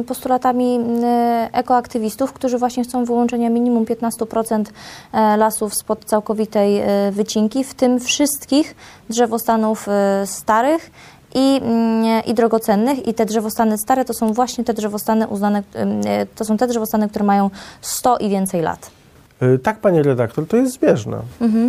y, 0.00 0.04
postulatami 0.04 0.80
y, 0.80 1.52
ekoaktywistów, 1.52 2.32
którzy 2.32 2.58
właśnie 2.58 2.84
chcą 2.84 3.04
wyłączenia 3.04 3.50
minimum 3.50 3.84
15% 3.84 4.64
e, 5.12 5.36
lasów 5.36 5.74
spod 5.74 6.04
całkowitej 6.04 6.80
y, 7.08 7.12
wycinki, 7.12 7.64
w 7.64 7.74
tym 7.74 8.00
wszystkich 8.00 8.74
drzewostanów 9.10 9.88
y, 9.88 10.26
starych 10.26 10.90
i, 11.34 11.60
mm, 11.62 12.24
i 12.24 12.34
drogocennych. 12.34 13.06
I 13.06 13.14
te 13.14 13.26
drzewostany 13.26 13.78
stare 13.78 14.04
to 14.04 14.14
są 14.14 14.32
właśnie 14.32 14.64
te 14.64 14.74
drzewostany 14.74 15.26
uznane, 15.26 15.62
to 16.34 16.44
są 16.44 16.56
te 16.56 16.66
drzewostany, 16.66 17.08
które 17.08 17.24
mają 17.24 17.50
100 17.80 18.16
i 18.18 18.28
więcej 18.28 18.62
lat. 18.62 18.97
Y, 19.42 19.58
Tak, 19.58 19.80
panie 19.80 20.02
redaktor, 20.02 20.46
to 20.46 20.56
jest 20.56 20.72
zbieżne. 20.74 21.18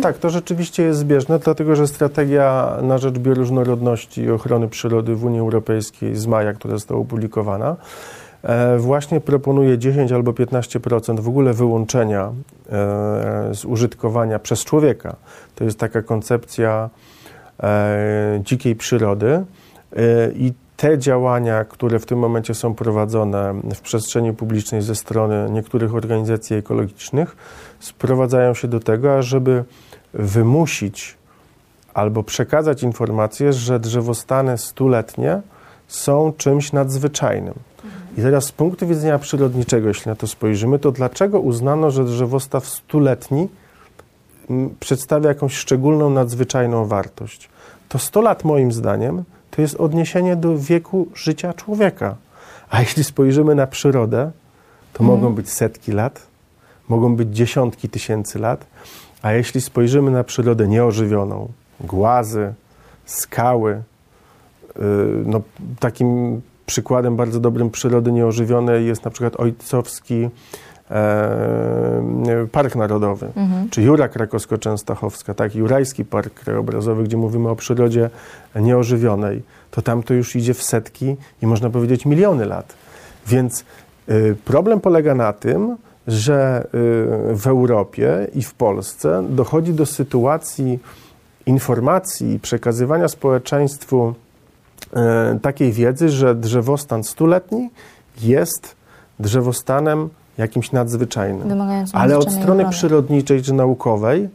Tak, 0.02 0.18
to 0.18 0.30
rzeczywiście 0.30 0.82
jest 0.82 0.98
zbieżne, 0.98 1.38
dlatego 1.38 1.76
że 1.76 1.86
strategia 1.86 2.76
na 2.82 2.98
rzecz 2.98 3.18
bioróżnorodności 3.18 4.22
i 4.22 4.30
ochrony 4.30 4.68
przyrody 4.68 5.14
w 5.14 5.24
Unii 5.24 5.40
Europejskiej 5.40 6.16
z 6.16 6.26
maja, 6.26 6.52
która 6.52 6.74
została 6.74 7.00
opublikowana, 7.00 7.76
e, 8.42 8.78
właśnie 8.78 9.20
proponuje 9.20 9.78
10 9.78 10.12
albo 10.12 10.32
15% 10.32 11.20
w 11.20 11.28
ogóle 11.28 11.52
wyłączenia 11.52 12.22
e, 12.22 12.32
z 13.54 13.64
użytkowania 13.64 14.38
przez 14.38 14.64
człowieka. 14.64 15.16
To 15.54 15.64
jest 15.64 15.78
taka 15.78 16.02
koncepcja 16.02 16.90
e, 17.62 18.40
dzikiej 18.44 18.76
przyrody 18.76 19.44
i 20.34 20.52
te 20.80 20.98
działania, 20.98 21.64
które 21.64 21.98
w 21.98 22.06
tym 22.06 22.18
momencie 22.18 22.54
są 22.54 22.74
prowadzone 22.74 23.54
w 23.74 23.80
przestrzeni 23.80 24.32
publicznej 24.32 24.82
ze 24.82 24.94
strony 24.94 25.50
niektórych 25.50 25.94
organizacji 25.94 26.56
ekologicznych, 26.56 27.36
sprowadzają 27.80 28.54
się 28.54 28.68
do 28.68 28.80
tego, 28.80 29.18
ażeby 29.18 29.64
wymusić 30.14 31.18
albo 31.94 32.22
przekazać 32.22 32.82
informację, 32.82 33.52
że 33.52 33.80
drzewostany 33.80 34.58
stuletnie 34.58 35.40
są 35.88 36.32
czymś 36.36 36.72
nadzwyczajnym. 36.72 37.54
I 38.18 38.22
teraz 38.22 38.44
z 38.44 38.52
punktu 38.52 38.86
widzenia 38.86 39.18
przyrodniczego, 39.18 39.88
jeśli 39.88 40.08
na 40.08 40.16
to 40.16 40.26
spojrzymy, 40.26 40.78
to 40.78 40.92
dlaczego 40.92 41.40
uznano, 41.40 41.90
że 41.90 42.04
drzewostaw 42.04 42.66
stuletni 42.66 43.48
m, 44.50 44.74
przedstawia 44.80 45.28
jakąś 45.28 45.56
szczególną, 45.56 46.10
nadzwyczajną 46.10 46.86
wartość? 46.86 47.48
To 47.88 47.98
100 47.98 48.20
lat 48.20 48.44
moim 48.44 48.72
zdaniem 48.72 49.24
to 49.50 49.62
jest 49.62 49.74
odniesienie 49.74 50.36
do 50.36 50.58
wieku 50.58 51.08
życia 51.14 51.54
człowieka. 51.54 52.16
A 52.70 52.80
jeśli 52.80 53.04
spojrzymy 53.04 53.54
na 53.54 53.66
przyrodę, 53.66 54.30
to 54.92 55.04
mogą 55.04 55.34
być 55.34 55.50
setki 55.50 55.92
lat, 55.92 56.26
mogą 56.88 57.16
być 57.16 57.36
dziesiątki 57.36 57.88
tysięcy 57.88 58.38
lat, 58.38 58.66
a 59.22 59.32
jeśli 59.32 59.60
spojrzymy 59.60 60.10
na 60.10 60.24
przyrodę 60.24 60.68
nieożywioną, 60.68 61.48
głazy, 61.80 62.54
skały, 63.04 63.82
yy, 64.76 64.82
no, 65.26 65.40
takim 65.80 66.40
przykładem 66.66 67.16
bardzo 67.16 67.40
dobrym 67.40 67.70
przyrody 67.70 68.12
nieożywionej 68.12 68.86
jest 68.86 69.04
na 69.04 69.10
przykład 69.10 69.40
ojcowski 69.40 70.28
e, 70.90 72.46
Park 72.52 72.76
Narodowy, 72.76 73.32
czy 73.70 73.82
Jura 73.82 74.08
Krakowsko-Częstochowska, 74.08 75.34
tak, 75.34 75.54
Jurajski 75.54 76.04
Park 76.04 76.34
Krajobrazowy, 76.34 77.04
gdzie 77.04 77.16
mówimy 77.16 77.48
o 77.48 77.56
przyrodzie 77.56 78.10
nieożywionej, 78.56 79.42
to 79.70 79.82
tam 79.82 80.02
to 80.02 80.14
już 80.14 80.36
idzie 80.36 80.54
w 80.54 80.62
setki 80.62 81.16
i 81.42 81.46
można 81.46 81.70
powiedzieć 81.70 82.06
miliony 82.06 82.46
lat. 82.46 82.74
Więc 83.26 83.64
y, 84.08 84.36
problem 84.44 84.80
polega 84.80 85.14
na 85.14 85.32
tym, 85.32 85.76
że 86.06 86.64
y, 86.64 87.36
w 87.36 87.46
Europie 87.46 88.26
i 88.34 88.42
w 88.42 88.54
Polsce 88.54 89.24
dochodzi 89.28 89.72
do 89.72 89.86
sytuacji 89.86 90.78
informacji 91.46 92.32
i 92.32 92.38
przekazywania 92.38 93.08
społeczeństwu 93.08 94.14
e, 94.92 95.38
takiej 95.42 95.72
wiedzy, 95.72 96.08
że 96.08 96.34
drzewostan 96.34 97.04
stuletni 97.04 97.70
jest 98.22 98.76
drzewostanem 99.20 100.08
jakimś 100.40 100.72
nadzwyczajnym. 100.72 101.48
Wymagającym 101.48 101.98
Ale 101.98 102.18
od 102.18 102.30
strony 102.32 102.44
ochrony. 102.62 102.70
przyrodniczej 102.70 103.42
czy 103.42 103.52
naukowej, 103.54 104.28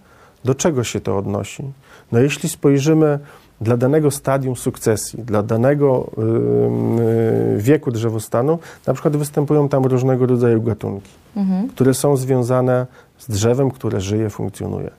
do 0.46 0.56
czego 0.56 0.84
się 0.84 1.00
to 1.02 1.18
odnosi? 1.18 1.64
No 2.12 2.20
jeśli 2.20 2.50
spojrzymy 2.50 3.20
dla 3.62 3.78
danego 3.78 4.12
stadium 4.12 4.56
sukcesji, 4.56 5.24
dla 5.24 5.44
danego 5.44 6.12
ym, 6.18 7.00
y, 7.00 7.56
wieku 7.58 7.92
drzewostanu, 7.92 8.60
na 8.88 8.94
przykład 8.94 9.18
występują 9.18 9.70
tam 9.70 9.86
różnego 9.86 10.26
rodzaju 10.26 10.62
gatunki, 10.62 11.12
Mhm. 11.36 11.70
które 11.70 11.94
są 11.94 12.18
związane 12.18 12.86
z 13.18 13.28
drzewem, 13.30 13.72
które 13.72 14.02
żyje, 14.02 14.30
funkcjonuje. 14.30 14.90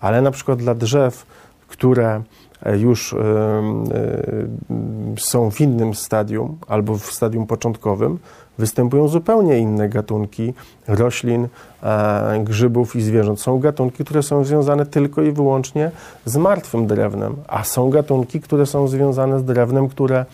Ale 0.00 0.22
na 0.22 0.30
przykład 0.30 0.58
dla 0.58 0.74
drzew, 0.74 1.26
które 1.68 2.22
e, 2.62 2.78
już 2.78 3.12
y, 3.12 3.16
są 5.18 5.50
w 5.50 5.60
innym 5.60 5.94
stadium 5.94 6.58
albo 6.68 6.98
w 6.98 7.04
stadium 7.12 7.46
początkowym, 7.46 8.18
występują 8.58 9.08
zupełnie 9.08 9.58
inne 9.58 9.88
gatunki 9.88 10.54
roślin, 10.88 11.48
e, 11.82 12.40
grzybów 12.44 12.96
i 12.96 13.02
zwierząt. 13.02 13.40
Są 13.40 13.58
gatunki, 13.58 14.04
które 14.04 14.22
są 14.22 14.44
związane 14.44 14.86
tylko 14.86 15.22
i 15.22 15.32
wyłącznie 15.32 15.90
z 16.24 16.36
martwym 16.36 16.86
drewnem, 16.86 17.36
a 17.48 17.64
są 17.64 17.90
gatunki, 17.90 18.40
które 18.40 18.66
są 18.66 18.88
związane 18.88 19.40
z 19.40 19.44
drewnem, 19.44 19.88
które, 19.88 20.24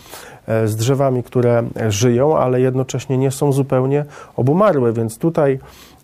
e, 0.47 0.69
z 0.69 0.77
drzewami, 0.77 1.23
które 1.23 1.63
żyją, 1.89 2.39
ale 2.39 2.61
jednocześnie 2.61 3.19
nie 3.19 3.31
są 3.31 3.53
zupełnie 3.53 4.05
obumarłe, 4.37 4.93
więc 4.93 5.19
tutaj 5.19 5.59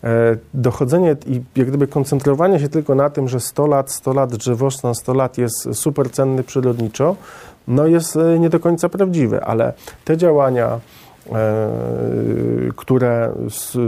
e, 0.04 0.36
dochodzenie 0.54 1.16
i 1.26 1.42
jak 1.56 1.68
gdyby 1.68 1.86
koncentrowanie 1.86 2.60
się 2.60 2.68
tylko 2.68 2.94
na 2.94 3.10
tym, 3.10 3.28
że 3.28 3.40
100 3.40 3.66
lat, 3.66 3.92
100 3.92 4.12
lat 4.12 4.36
drzewostan, 4.36 4.94
100 4.94 5.14
lat 5.14 5.38
jest 5.38 5.68
super 5.72 6.10
cenny 6.10 6.42
przyrodniczo, 6.44 7.16
no 7.68 7.86
jest 7.86 8.18
nie 8.38 8.50
do 8.50 8.60
końca 8.60 8.88
prawdziwe, 8.88 9.44
ale 9.44 9.72
te 10.04 10.16
działania, 10.16 10.80
które 12.76 13.32
s, 13.50 13.78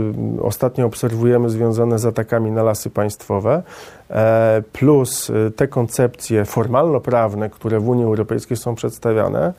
ostatnio 0.41 0.85
obserwujemy 0.85 1.49
związane 1.49 1.99
z 1.99 2.05
atakami 2.05 2.51
na 2.51 2.63
lasy 2.63 2.89
państwowe, 2.89 3.63
e, 4.09 4.63
plus 4.73 5.29
e, 5.29 5.51
te 5.51 5.67
koncepcje 5.67 6.45
formalno-prawne, 6.45 7.49
które 7.49 7.79
w 7.79 7.89
Unii 7.89 8.05
Europejskiej 8.05 8.57
są 8.57 8.75
przedstawiane, 8.75 9.53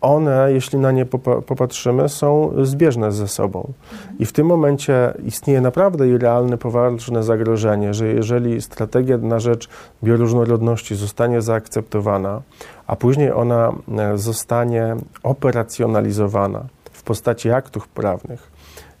one, 0.00 0.52
jeśli 0.52 0.78
na 0.78 0.92
nie 0.92 1.06
popa- 1.06 1.42
popatrzymy, 1.42 2.08
są 2.08 2.52
zbieżne 2.62 3.12
ze 3.12 3.28
sobą. 3.28 3.72
I 4.18 4.26
w 4.26 4.32
tym 4.32 4.46
momencie 4.46 5.14
istnieje 5.24 5.60
naprawdę 5.60 6.08
i 6.08 6.18
realne, 6.18 6.58
poważne 6.58 7.22
zagrożenie, 7.22 7.94
że 7.94 8.06
jeżeli 8.06 8.62
strategia 8.62 9.18
na 9.18 9.40
rzecz 9.40 9.68
bioróżnorodności 10.04 10.94
zostanie 10.94 11.42
zaakceptowana, 11.42 12.42
a 12.86 12.96
później 12.96 13.32
ona 13.32 13.72
e, 13.98 14.18
zostanie 14.18 14.96
operacjonalizowana 15.22 16.64
postaci 17.08 17.50
aktów 17.50 17.88
prawnych, 17.88 18.50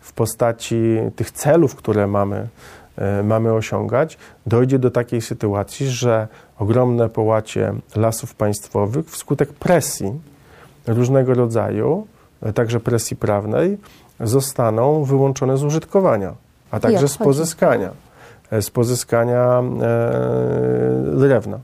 w 0.00 0.12
postaci 0.12 0.98
tych 1.16 1.30
celów, 1.30 1.74
które 1.74 2.06
mamy, 2.06 2.48
e, 2.96 3.22
mamy 3.22 3.52
osiągać, 3.52 4.18
dojdzie 4.46 4.78
do 4.78 4.90
takiej 4.90 5.20
sytuacji, 5.20 5.86
że 5.88 6.28
ogromne 6.58 7.08
połacie 7.08 7.74
lasów 7.96 8.34
państwowych 8.34 9.06
wskutek 9.10 9.52
presji 9.52 10.12
różnego 10.86 11.34
rodzaju, 11.34 12.06
e, 12.42 12.52
także 12.52 12.80
presji 12.80 13.16
prawnej, 13.16 13.78
zostaną 14.20 15.04
wyłączone 15.04 15.56
z 15.56 15.64
użytkowania. 15.64 16.32
a 16.70 16.80
także 16.80 17.08
z 17.08 17.12
odchodzi. 17.12 17.24
pozyskania, 17.24 17.90
e, 18.50 18.62
z 18.62 18.70
pozyskania 18.70 19.62
e, 19.62 21.16
drewna. 21.16 21.58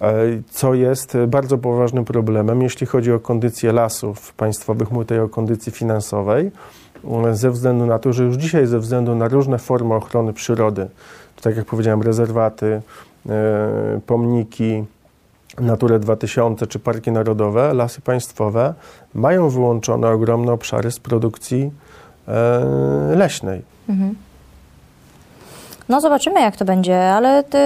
E, 0.00 0.14
Co 0.50 0.74
jest 0.74 1.16
bardzo 1.28 1.58
poważnym 1.58 2.04
problemem, 2.04 2.62
jeśli 2.62 2.86
chodzi 2.86 3.12
o 3.12 3.20
kondycję 3.20 3.72
lasów 3.72 4.34
państwowych, 4.34 4.90
mówię 4.90 5.04
tutaj 5.04 5.20
o 5.20 5.28
kondycji 5.28 5.72
finansowej, 5.72 6.50
e, 7.26 7.34
ze 7.34 7.50
względu 7.50 7.86
na 7.86 7.98
to, 7.98 8.12
że 8.12 8.24
już 8.24 8.36
dzisiaj 8.36 8.66
ze 8.66 8.78
względu 8.78 9.14
na 9.14 9.28
różne 9.28 9.58
formy 9.58 9.94
ochrony 9.94 10.32
przyrody, 10.32 10.88
tak 11.42 11.56
jak 11.56 11.66
powiedziałem, 11.66 12.02
rezerwaty, 12.02 12.82
e, 13.28 14.00
pomniki, 14.06 14.84
Naturę 15.60 15.98
2000 15.98 16.66
czy 16.66 16.78
parki 16.78 17.12
narodowe, 17.12 17.74
lasy 17.74 18.00
państwowe 18.00 18.74
mają 19.14 19.48
wyłączone 19.48 20.08
ogromne 20.08 20.52
obszary 20.52 20.90
z 20.90 21.00
produkcji 21.00 21.70
e, 22.28 23.14
leśnej. 23.16 23.62
No 25.88 26.00
zobaczymy, 26.00 26.40
jak 26.40 26.56
to 26.56 26.64
będzie, 26.64 27.12
ale 27.12 27.44
ty, 27.44 27.58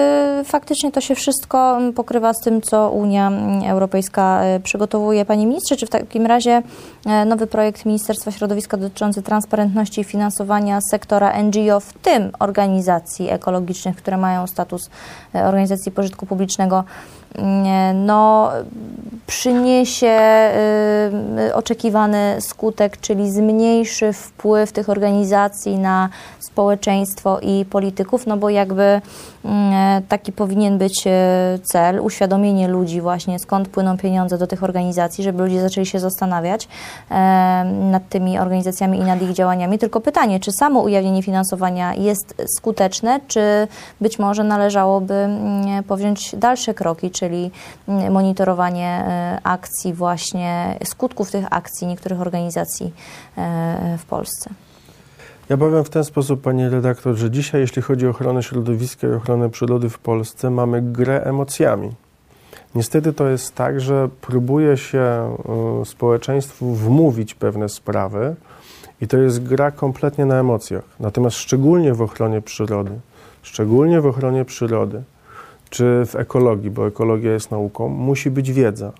faktycznie 0.44 0.92
to 0.92 1.00
się 1.00 1.14
wszystko 1.14 1.76
mm, 1.76 1.92
pokrywa 1.92 2.32
z 2.34 2.40
tym, 2.40 2.62
co 2.62 2.90
Unia 2.90 3.26
mm, 3.26 3.62
Europejska 3.70 4.42
e, 4.42 4.60
przygotowuje. 4.60 5.24
Panie 5.24 5.46
ministrze, 5.46 5.76
czy 5.76 5.86
w 5.86 5.90
takim 5.90 6.26
razie 6.26 6.62
e, 7.06 7.24
nowy 7.24 7.46
projekt 7.46 7.86
Ministerstwa 7.86 8.30
Środowiska 8.30 8.76
dotyczący 8.76 9.22
transparentności 9.22 10.00
i 10.00 10.04
finansowania 10.04 10.78
sektora 10.90 11.42
NGO, 11.42 11.80
w 11.80 11.92
tym 11.92 12.32
organizacji 12.38 13.30
ekologicznych, 13.30 13.96
które 13.96 14.16
mają 14.16 14.46
status 14.46 14.90
organizacji 15.34 15.92
pożytku 15.92 16.26
publicznego, 16.26 16.84
no, 17.94 18.50
przyniesie 19.30 20.20
y, 21.48 21.54
oczekiwany 21.54 22.36
skutek, 22.40 23.00
czyli 23.00 23.30
zmniejszy 23.30 24.12
wpływ 24.12 24.72
tych 24.72 24.88
organizacji 24.88 25.78
na 25.78 26.08
społeczeństwo 26.40 27.40
i 27.40 27.64
polityków, 27.64 28.26
no 28.26 28.36
bo 28.36 28.50
jakby 28.50 29.00
mm, 29.44 30.02
taki 30.08 30.32
powinien 30.32 30.78
być 30.78 31.06
e, 31.06 31.58
cel, 31.62 32.00
uświadomienie 32.00 32.68
ludzi 32.68 33.00
właśnie, 33.00 33.38
skąd 33.38 33.68
płyną 33.68 33.98
pieniądze 33.98 34.38
do 34.38 34.46
tych 34.46 34.64
organizacji, 34.64 35.24
żeby 35.24 35.42
ludzie 35.42 35.60
zaczęli 35.60 35.86
się 35.86 36.00
zastanawiać 36.00 36.68
e, 37.10 37.64
nad 37.90 38.08
tymi 38.08 38.38
organizacjami 38.38 38.98
i 38.98 39.02
nad 39.02 39.22
ich 39.22 39.32
działaniami. 39.32 39.78
Tylko 39.78 40.00
pytanie, 40.00 40.40
czy 40.40 40.52
samo 40.52 40.80
ujawnienie 40.80 41.22
finansowania 41.22 41.94
jest 41.94 42.34
skuteczne, 42.56 43.20
czy 43.28 43.68
być 44.00 44.18
może 44.18 44.44
należałoby 44.44 45.14
mm, 45.14 45.84
powziąć 45.84 46.36
dalsze 46.36 46.74
kroki, 46.74 47.10
czyli 47.20 47.50
mm, 47.88 48.12
monitorowanie 48.12 48.86
e, 48.86 49.38
akcji 49.44 49.94
właśnie, 49.94 50.78
skutków 50.84 51.30
tych 51.30 51.44
akcji 51.50 51.86
niektórych 51.86 52.20
organizacji 52.20 52.92
e, 53.36 53.98
w 53.98 54.04
Polsce. 54.04 54.50
Ja 55.48 55.56
powiem 55.56 55.84
w 55.84 55.90
ten 55.90 56.04
sposób, 56.04 56.40
panie 56.40 56.70
redaktor, 56.70 57.16
że 57.16 57.30
dzisiaj, 57.30 57.60
jeśli 57.60 57.82
chodzi 57.82 58.06
o 58.06 58.10
ochronę 58.10 58.42
środowiska 58.42 59.06
i 59.06 59.10
ochronę 59.10 59.50
przyrody 59.50 59.88
w 59.88 59.98
Polsce, 59.98 60.50
mamy 60.50 60.82
grę 60.82 61.24
emocjami. 61.24 61.90
Niestety 62.74 63.12
to 63.12 63.28
jest 63.28 63.54
tak, 63.54 63.80
że 63.80 64.08
próbuje 64.20 64.76
się 64.76 65.36
y, 65.82 65.84
społeczeństwu 65.84 66.74
wmówić 66.74 67.34
pewne 67.34 67.68
sprawy 67.68 68.36
i 69.00 69.06
to 69.06 69.18
jest 69.18 69.42
gra 69.42 69.70
kompletnie 69.70 70.26
na 70.26 70.40
emocjach. 70.40 70.84
Natomiast 71.00 71.36
szczególnie 71.36 71.94
w 71.94 72.02
ochronie 72.02 72.40
przyrody, 72.40 72.90
szczególnie 73.42 74.00
w 74.00 74.06
ochronie 74.06 74.44
przyrody, 74.44 75.02
czy 75.70 76.06
w 76.06 76.16
ekologii, 76.16 76.70
bo 76.70 76.86
ekologia 76.86 77.32
jest 77.32 77.50
nauką, 77.50 77.88
musi 77.88 78.30
być 78.30 78.52
wiedza. 78.52 78.92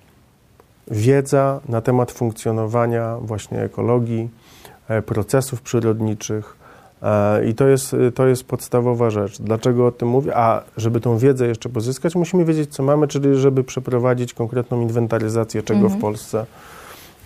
Wiedza 0.90 1.60
na 1.68 1.80
temat 1.80 2.12
funkcjonowania 2.12 3.16
właśnie 3.20 3.62
ekologii, 3.62 4.28
e, 4.88 5.02
procesów 5.02 5.62
przyrodniczych. 5.62 6.56
e, 7.02 7.46
I 7.46 7.54
to 7.54 7.68
jest, 7.68 7.96
to 8.14 8.26
jest 8.26 8.44
podstawowa 8.44 9.10
rzecz. 9.10 9.42
Dlaczego 9.42 9.86
o 9.86 9.92
tym 9.92 10.08
mówię? 10.08 10.36
A 10.36 10.62
żeby 10.76 11.00
tą 11.00 11.18
wiedzę 11.18 11.46
jeszcze 11.46 11.68
pozyskać, 11.68 12.14
musimy 12.14 12.44
wiedzieć, 12.44 12.74
co 12.74 12.82
mamy, 12.82 13.08
czyli 13.08 13.36
żeby 13.36 13.64
przeprowadzić 13.64 14.34
konkretną 14.34 14.80
inwentaryzację, 14.80 15.62
czego 15.62 15.88
w 15.88 16.00
Polsce, 16.00 16.46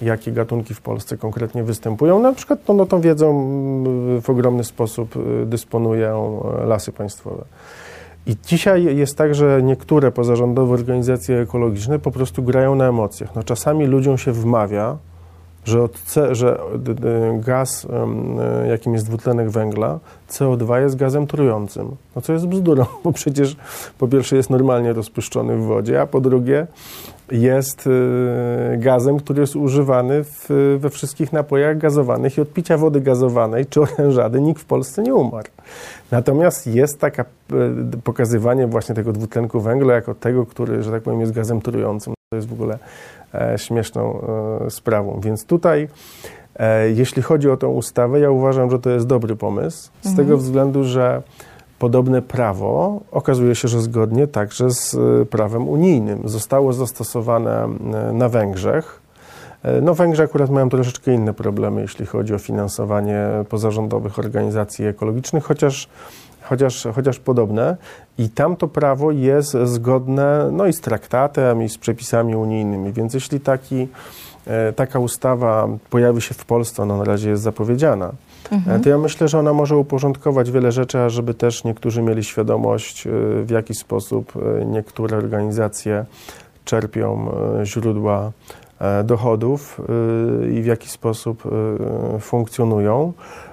jakie 0.02 0.33
gatunki 0.33 0.74
w 0.74 0.80
Polsce 0.80 1.16
konkretnie 1.16 1.64
występują. 1.64 2.22
Na 2.22 2.33
przykład 2.33 2.59
no, 2.68 2.74
no, 2.74 2.87
tą 2.87 3.00
wiedzą 3.00 3.30
mm, 3.30 4.22
w 4.22 4.30
ogromny 4.30 4.64
sposób 4.64 5.16
y, 5.16 5.46
dysponują 5.46 6.42
e, 6.62 6.66
lasy 6.66 6.92
państwowe. 6.92 7.44
I 8.26 8.37
dzisiaj 8.46 8.96
jest 8.96 9.16
tak, 9.16 9.34
że 9.34 9.62
niektóre 9.62 10.10
pozarządowe 10.10 10.74
organizacje 10.74 11.40
ekologiczne 11.40 11.98
po 11.98 12.10
prostu 12.10 12.42
grają 12.42 12.74
na 12.74 12.88
emocjach. 12.88 13.34
No, 13.34 13.42
czasami 13.42 13.87
ludziom 13.87 14.18
się 14.18 14.32
wmawia, 14.32 14.96
że, 15.64 15.82
od 15.82 15.98
że 16.32 16.58
d- 16.78 16.94
gaz, 17.40 17.87
e, 18.64 18.68
jakim 18.68 18.94
jest 18.94 19.06
dwutlenek 19.06 19.50
węgla, 19.50 19.98
CO2 20.30 20.80
jest 20.80 20.96
gazem 20.96 21.26
trującym. 21.26 21.96
No 22.16 22.22
co 22.22 22.32
jest 22.32 22.46
bzdurą, 22.46 22.84
bo 23.04 23.12
przecież 23.12 23.56
po 23.98 24.08
pierwsze 24.08 24.37
jest 24.37 24.50
normalnie 24.50 24.92
rozpuszczony 24.92 25.56
w 25.56 25.62
wodzie, 25.62 26.00
a 26.00 26.06
po 26.06 26.20
drugie 26.20 26.66
jest 27.30 27.87
e, 27.87 28.76
gazem, 28.76 29.18
który 29.18 29.40
jest 29.40 29.56
używany 29.56 30.24
w, 30.24 30.76
we 30.80 30.90
wszystkich 30.90 31.32
napojach 31.32 31.78
gazowanych 31.78 32.38
i 32.38 32.40
od 32.40 32.52
picia 32.52 32.78
wody 32.78 33.00
gazowanej 33.00 33.66
czy 33.66 33.80
orężady 33.80 34.40
nikt 34.40 34.62
w 34.62 34.64
Polsce 34.64 35.02
nie 35.02 35.14
umarł. 35.14 35.48
Natomiast 36.14 36.66
jest 36.66 37.00
taka 37.00 37.22
e, 37.22 37.27
pokazywanie 38.05 38.66
właśnie 38.66 38.94
tego 38.94 39.12
dwutlenku 39.12 39.61
węgla 39.61 39.94
jako 39.94 40.14
tego, 40.14 40.46
który, 40.46 40.83
że 40.83 40.90
tak 40.90 41.03
powiem, 41.03 41.20
jest 41.20 41.33
gazem 41.33 41.61
trującym. 41.61 42.14
To 42.31 42.37
jest 42.37 42.48
w 42.48 42.53
ogóle 42.53 42.79
e, 43.35 43.59
śmieszną 43.59 44.20
e, 44.66 44.70
sprawą. 44.70 45.20
Więc 45.20 45.44
tutaj, 45.44 45.88
jeśli 46.94 47.22
chodzi 47.22 47.50
o 47.50 47.57
tą 47.57 47.68
ustawę, 47.68 48.20
ja 48.20 48.31
uważam, 48.31 48.70
że 48.70 48.79
to 48.79 48.90
jest 48.90 49.07
dobry 49.07 49.37
pomysł, 49.37 49.90
z 50.03 50.16
tego 50.16 50.38
względu, 50.38 50.85
że 50.85 51.22
podobne 51.79 52.22
prawo 52.22 53.00
okazuje 53.12 53.55
się, 53.55 53.68
że 53.68 53.81
zgodnie 53.81 54.27
także 54.27 54.70
z 54.70 54.96
prawem 55.29 55.68
unijnym 55.68 56.20
zostało 56.24 56.72
zastosowane 56.72 57.68
na 58.12 58.29
Węgrzech. 58.29 59.04
E, 59.64 59.81
No, 59.81 59.94
Węgrzy 59.94 60.22
akurat 60.22 60.50
mają 60.50 60.68
troszeczkę 60.68 61.14
inne 61.14 61.35
problemy, 61.35 61.81
jeśli 61.81 62.07
chodzi 62.07 62.35
o 62.35 62.38
finansowanie 62.38 63.27
pozarządowych 63.48 64.18
organizacji 64.18 64.87
ekologicznych, 64.87 65.44
chociaż, 65.44 65.88
chociaż, 66.42 66.87
chociaż 66.94 67.18
podobne. 67.18 67.77
I 68.18 68.29
tam 68.29 68.57
to 68.57 68.68
prawo 68.68 69.11
jest 69.11 69.57
zgodne 69.64 70.48
no, 70.53 70.66
i 70.66 70.72
z 70.72 70.81
traktatem, 70.81 71.62
i 71.62 71.68
z 71.68 71.79
przepisami 71.79 72.37
unijnymi. 72.37 72.92
Więc 72.92 73.14
jeśli 73.14 73.40
taki, 73.40 73.88
e, 74.46 74.72
taka 74.72 74.98
ustawa 74.98 75.68
pojawi 75.90 76.20
się 76.20 76.35
w 76.35 76.44
Polsce, 76.44 76.83
ona 76.83 76.96
na 76.96 77.05
razie 77.05 77.31
jest 77.31 77.42
zapowiedziana, 77.42 78.12
e, 78.66 78.81
to 78.81 78.88
ja 78.88 78.98
myślę, 78.98 79.29
że 79.29 79.38
ona 79.38 79.53
może 79.53 79.77
uporządkować 79.77 80.50
wiele 80.50 80.72
rzeczy, 80.72 80.98
a 80.98 81.09
żeby 81.09 81.35
też 81.35 81.64
niektórzy 81.64 82.03
mieli 82.03 82.24
świadomość, 82.24 83.09
w 83.44 83.50
jaki 83.50 83.74
sposób 83.74 84.33
niektóre 84.66 85.16
organizacje 85.16 86.05
czerpią 86.64 87.29
źródła 87.64 88.33
dochodów 89.05 89.81
e, 89.81 90.51
i 90.51 90.62
w 90.62 90.66
jaki 90.66 90.88
sposób 90.88 91.42
e, 91.47 92.20
funkcjonują. 92.20 93.12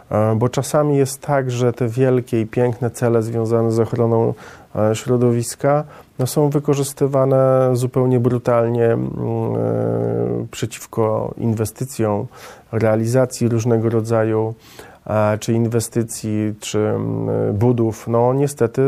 E, 0.09 0.35
Bo 0.35 0.49
czasami 0.49 0.97
jest 0.97 1.21
tak, 1.21 1.51
że 1.51 1.73
te 1.73 1.87
wielkie 1.87 2.41
i 2.41 2.45
piękne 2.45 2.89
cele 2.89 3.21
związane 3.21 3.71
z 3.71 3.79
ochroną 3.79 4.33
e, 4.75 4.95
środowiska 4.95 5.83
no, 6.19 6.27
są 6.27 6.49
wykorzystywane 6.49 7.69
zupełnie 7.73 8.19
brutalnie 8.19 8.85
mm, 8.85 9.07
e, 9.09 10.47
przeciwko 10.51 11.33
inwestycjom, 11.37 12.27
realizacji 12.71 13.49
różnego 13.49 13.89
rodzaju 13.89 14.53
e, 14.87 14.90
czy 15.39 15.53
inwestycji, 15.53 16.53
czy 16.59 16.79
mm, 16.79 17.53
budów. 17.53 18.07
No 18.07 18.33
niestety 18.33 18.81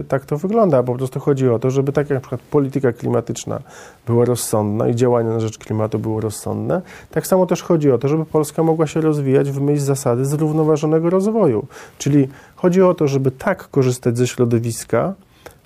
e, 0.00 0.04
tak 0.04 0.24
to 0.24 0.36
wygląda. 0.36 0.82
Po 0.82 0.94
prostu 0.94 1.20
chodzi 1.20 1.48
o 1.48 1.58
to, 1.58 1.70
żeby 1.70 1.92
tak 1.92 2.10
jak 2.10 2.16
na 2.16 2.20
przykład 2.20 2.40
polityka 2.40 2.92
klimatyczna 2.92 3.60
była 4.06 4.24
rozsądna 4.24 4.88
i 4.88 4.94
działania 4.94 5.30
na 5.30 5.40
rzecz 5.40 5.58
klimatu 5.58 5.98
było 5.98 6.20
rozsądne, 6.20 6.82
tak 7.10 7.26
samo 7.26 7.46
też 7.46 7.62
chodzi 7.62 7.90
o 7.90 7.98
to, 7.98 8.08
żeby 8.08 8.24
Polska 8.24 8.62
mogła 8.62 8.86
się 8.86 9.00
rozwijać 9.00 9.50
w 9.50 9.60
myśl 9.60 9.82
zasady 9.82 10.24
zrównoważonego 10.24 11.10
rozwoju. 11.10 11.66
Czyli 11.98 12.28
chodzi 12.56 12.82
o 12.82 12.94
to, 12.94 13.08
żeby 13.08 13.30
tak 13.30 13.68
korzystać 13.70 14.18
ze 14.18 14.26
środowiska, 14.26 15.14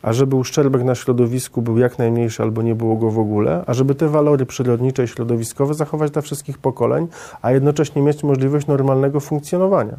a 0.03 0.13
żeby 0.13 0.37
uszczerbek 0.37 0.85
na 0.85 0.95
środowisku 0.95 1.63
był 1.63 1.79
jak 1.79 1.99
najmniejszy 1.99 2.43
albo 2.43 2.63
nie 2.63 2.75
było 2.75 2.97
go 2.97 3.11
w 3.11 3.19
ogóle, 3.19 3.65
a 3.67 3.75
żeby 3.75 3.95
te 3.95 4.09
walory 4.09 4.47
przyrodnicze 4.47 5.05
i 5.05 5.09
środowiskowe 5.09 5.75
zachować 5.75 6.11
dla 6.11 6.23
wszystkich 6.23 6.59
pokoleń, 6.59 7.09
a 7.43 7.53
jednocześnie 7.53 8.03
mieć 8.03 8.23
możliwość 8.23 8.67
normalnego 8.67 9.21
funkcjonowania. 9.21 9.97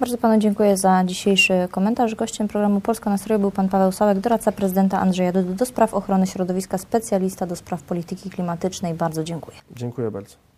Bardzo 0.00 0.18
panu 0.18 0.40
dziękuję 0.40 0.76
za 0.76 1.04
dzisiejszy 1.04 1.68
komentarz. 1.70 2.14
Gościem 2.14 2.48
programu 2.48 2.80
Polska 2.80 3.10
na 3.10 3.18
Stroju 3.18 3.40
był 3.40 3.50
pan 3.50 3.68
Paweł 3.68 3.92
Sałek, 3.92 4.18
doradca 4.18 4.52
prezydenta 4.52 5.00
Andrzeja 5.00 5.32
Dudy 5.32 5.54
do 5.54 5.66
spraw 5.66 5.94
ochrony 5.94 6.26
środowiska, 6.26 6.78
specjalista 6.78 7.46
do 7.46 7.56
spraw 7.56 7.82
polityki 7.82 8.30
klimatycznej. 8.30 8.94
Bardzo 8.94 9.24
dziękuję. 9.24 9.56
Dziękuję 9.76 10.10
bardzo. 10.10 10.51